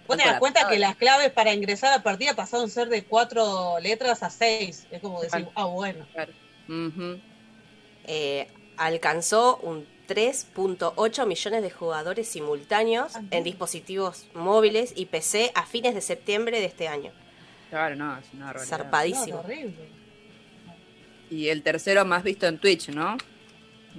Vos 0.07 0.17
te 0.17 0.25
das 0.25 0.39
cuenta 0.39 0.67
que 0.67 0.79
las 0.79 0.95
claves 0.95 1.29
para 1.31 1.53
ingresar 1.53 1.93
a 1.93 1.97
la 1.97 2.03
partida 2.03 2.33
pasaron 2.33 2.65
a 2.65 2.69
ser 2.69 2.89
de 2.89 3.03
cuatro 3.05 3.79
letras 3.79 4.23
a 4.23 4.31
seis. 4.31 4.87
Es 4.89 5.01
como 5.01 5.21
decir, 5.21 5.47
ah, 5.53 5.65
bueno. 5.65 6.03
Eh, 8.11 8.47
alcanzó 8.77 9.57
un 9.57 9.85
3.8 10.07 11.27
millones 11.27 11.61
de 11.61 11.69
jugadores 11.69 12.27
simultáneos 12.27 13.13
en 13.29 13.43
dispositivos 13.43 14.25
móviles 14.33 14.93
y 14.95 15.05
PC 15.05 15.51
a 15.53 15.67
fines 15.67 15.93
de 15.93 16.01
septiembre 16.01 16.59
de 16.59 16.65
este 16.65 16.87
año. 16.87 17.11
Claro, 17.69 17.95
no, 17.95 18.17
es 18.17 18.25
una. 18.33 18.51
Zarpadísimo. 18.57 19.35
No, 19.35 19.39
horrible. 19.41 19.75
Y 21.29 21.49
el 21.49 21.61
tercero 21.61 22.03
más 22.03 22.23
visto 22.23 22.47
en 22.47 22.57
Twitch, 22.57 22.89
¿no? 22.89 23.15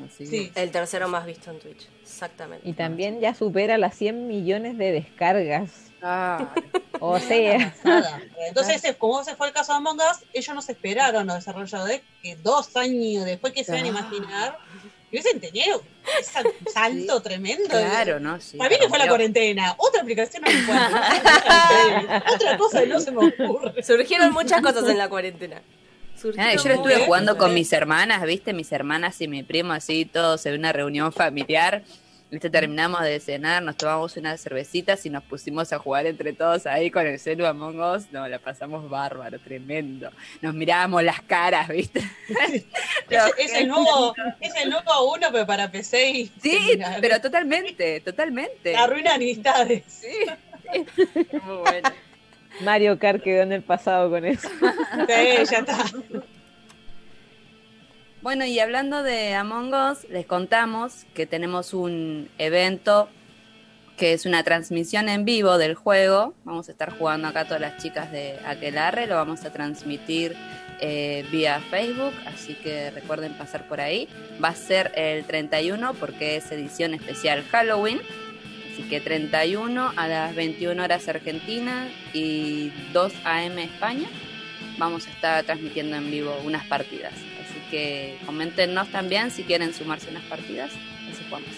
Así 0.07 0.27
Sí. 0.27 0.53
El 0.55 0.71
tercero 0.71 1.09
más 1.09 1.27
visto 1.27 1.51
en 1.51 1.59
Twitch, 1.59 1.89
exactamente. 2.03 2.69
Y 2.69 2.73
también 2.73 3.21
ya 3.21 3.35
supera 3.35 3.79
las 3.79 3.95
100 3.97 4.27
millones 4.27 4.79
de 4.79 4.93
descargas. 4.93 5.71
Claro. 6.01 6.51
O 7.03 7.19
sea. 7.19 7.75
Entonces, 8.47 8.95
como 8.99 9.23
ese 9.23 9.35
fue 9.35 9.49
el 9.49 9.55
caso 9.55 9.73
de 9.73 9.79
Among 9.79 9.97
Us, 9.97 10.19
ellos 10.35 10.55
no 10.55 10.61
se 10.61 10.73
esperaron 10.73 11.27
los 11.27 11.37
desarrolladores 11.37 12.03
que 12.23 12.37
dos 12.37 12.77
años 12.77 13.25
después 13.25 13.55
que 13.55 13.65
se 13.65 13.73
iban 13.73 13.87
a 13.87 13.89
imaginar, 13.89 14.59
hubiesen 15.11 15.41
tenido 15.41 15.83
ese 16.21 16.43
salto 16.75 17.23
tremendo. 17.23 17.69
Claro, 17.71 18.21
¿no? 18.21 18.39
Sí, 18.39 18.59
Para 18.59 18.69
mí 18.69 18.77
que 18.79 18.89
fue 18.89 18.99
la 18.99 19.09
cuarentena. 19.09 19.75
Otra 19.79 20.03
aplicación 20.03 20.43
no 20.43 20.51
me 20.51 20.59
encuentro. 20.59 21.01
Otra 22.35 22.59
cosa 22.59 22.85
no 22.85 23.01
se 23.01 23.11
me 23.13 23.29
ocurre. 23.29 23.83
Surgieron 23.83 24.33
muchas 24.33 24.61
cosas 24.61 24.87
en 24.89 24.99
la 24.99 25.09
cuarentena. 25.09 25.63
Ah, 26.39 26.55
yo 26.55 26.69
lo 26.69 26.75
estuve 26.75 27.05
jugando 27.07 27.37
con 27.37 27.55
mis 27.55 27.73
hermanas, 27.73 28.23
¿viste? 28.25 28.53
Mis 28.53 28.71
hermanas 28.73 29.21
y 29.21 29.29
mi 29.29 29.43
primo, 29.43 29.73
así, 29.73 30.05
todos 30.05 30.45
en 30.47 30.59
una 30.59 30.73
reunión 30.73 31.13
familiar. 31.13 31.83
¿Viste? 32.31 32.49
Terminamos 32.49 33.01
de 33.03 33.19
cenar, 33.19 33.61
nos 33.61 33.77
tomamos 33.77 34.17
unas 34.17 34.41
cervecitas 34.41 35.05
y 35.05 35.11
nos 35.11 35.25
pusimos 35.25 35.73
a 35.73 35.81
jugar 35.81 36.07
entre 36.07 36.33
todos 36.33 36.65
ahí 36.65 36.89
con 36.89 37.05
el 37.05 37.19
celu 37.19 37.45
Among 37.45 37.81
Us. 37.81 38.13
No, 38.13 38.29
la 38.29 38.39
pasamos 38.39 38.89
bárbaro, 38.89 39.41
tremendo. 39.41 40.11
Nos 40.41 40.55
mirábamos 40.55 41.03
las 41.03 41.21
caras, 41.23 41.69
¿viste? 41.69 42.01
Es, 43.11 43.21
es 43.39 43.53
el 43.55 43.67
nuevo, 43.67 44.15
es 44.41 44.55
el 44.55 44.71
nuevo 44.71 45.13
uno, 45.13 45.27
pero 45.33 45.45
para 45.45 45.69
PC 45.73 46.11
y 46.11 46.27
Sí, 46.41 46.79
pero 47.01 47.21
totalmente, 47.21 48.01
totalmente. 48.01 48.77
arruina 48.77 49.15
amistades. 49.15 49.83
Sí, 49.89 50.07
sí. 50.73 50.87
Muy 51.43 51.57
bueno. 51.57 51.91
Mario 52.63 52.99
Kart 52.99 53.23
quedó 53.23 53.43
en 53.43 53.53
el 53.53 53.63
pasado 53.63 54.11
con 54.11 54.25
eso. 54.25 54.49
Sí, 55.07 55.45
ya 55.51 55.59
está. 55.59 55.85
Bueno, 58.23 58.45
y 58.45 58.59
hablando 58.59 59.03
de 59.03 59.35
Among 59.35 59.73
Us, 59.73 60.09
les 60.11 60.27
contamos 60.27 61.07
que 61.15 61.27
tenemos 61.27 61.73
un 61.73 62.29
evento 62.39 63.09
que 63.97 64.13
es 64.13 64.27
una 64.27 64.43
transmisión 64.43 65.09
en 65.09 65.25
vivo 65.25 65.59
del 65.59 65.75
juego. 65.75 66.35
Vamos 66.45 66.69
a 66.69 66.73
estar 66.73 66.91
jugando 66.97 67.29
acá 67.29 67.45
todas 67.45 67.61
las 67.61 67.83
chicas 67.83 68.11
de 68.11 68.39
Aquelarre, 68.47 69.07
lo 69.07 69.15
vamos 69.15 69.45
a 69.45 69.53
transmitir 69.53 70.35
eh, 70.81 71.27
vía 71.31 71.61
Facebook, 71.71 72.15
así 72.27 72.55
que 72.55 72.91
recuerden 72.91 73.35
pasar 73.35 73.69
por 73.69 73.81
ahí. 73.81 74.09
Va 74.43 74.49
a 74.49 74.55
ser 74.55 74.93
el 74.97 75.25
31 75.25 75.95
porque 75.95 76.37
es 76.37 76.51
edición 76.51 76.95
especial 76.95 77.43
Halloween. 77.51 78.01
Que 78.91 79.01
31 79.01 79.93
a 79.95 80.09
las 80.09 80.35
21 80.35 80.83
horas 80.83 81.07
Argentina 81.07 81.89
y 82.13 82.73
2 82.93 83.13
AM 83.25 83.59
España. 83.61 84.09
Vamos 84.79 85.07
a 85.07 85.11
estar 85.11 85.45
transmitiendo 85.45 85.97
en 85.97 86.11
vivo 86.11 86.37
unas 86.45 86.67
partidas. 86.67 87.13
Así 87.13 87.61
que 87.71 88.19
coméntenos 88.27 88.89
también 88.89 89.31
si 89.31 89.45
quieren 89.45 89.73
sumarse 89.73 90.09
a 90.09 90.11
unas 90.11 90.25
partidas. 90.25 90.73
Así 91.09 91.23
jugamos. 91.25 91.51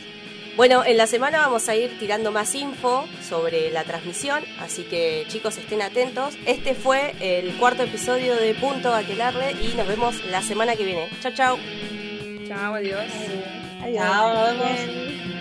Bueno, 0.57 0.85
en 0.85 0.99
la 0.99 1.07
semana 1.07 1.39
vamos 1.39 1.71
a 1.71 1.75
ir 1.75 1.99
tirando 1.99 2.31
más 2.33 2.55
info 2.55 3.09
sobre 3.27 3.71
la 3.71 3.85
transmisión, 3.85 4.45
así 4.61 4.83
que 4.83 5.25
chicos 5.29 5.57
estén 5.57 5.81
atentos. 5.81 6.37
Este 6.45 6.75
fue 6.75 7.15
el 7.21 7.55
cuarto 7.55 7.85
episodio 7.85 8.37
de 8.37 8.53
Punto 8.55 8.93
Aquelarre 8.93 9.53
y 9.53 9.75
nos 9.75 9.89
vemos 9.89 10.23
la 10.27 10.43
semana 10.43 10.77
que 10.77 10.85
viene. 10.85 11.09
Chao, 11.23 11.33
chao. 11.35 11.59
Chao, 12.47 12.75
adiós. 12.75 13.07
Adiós. 13.81 13.97
Chao, 13.97 14.35
nos 14.35 14.59
vemos. 14.59 15.32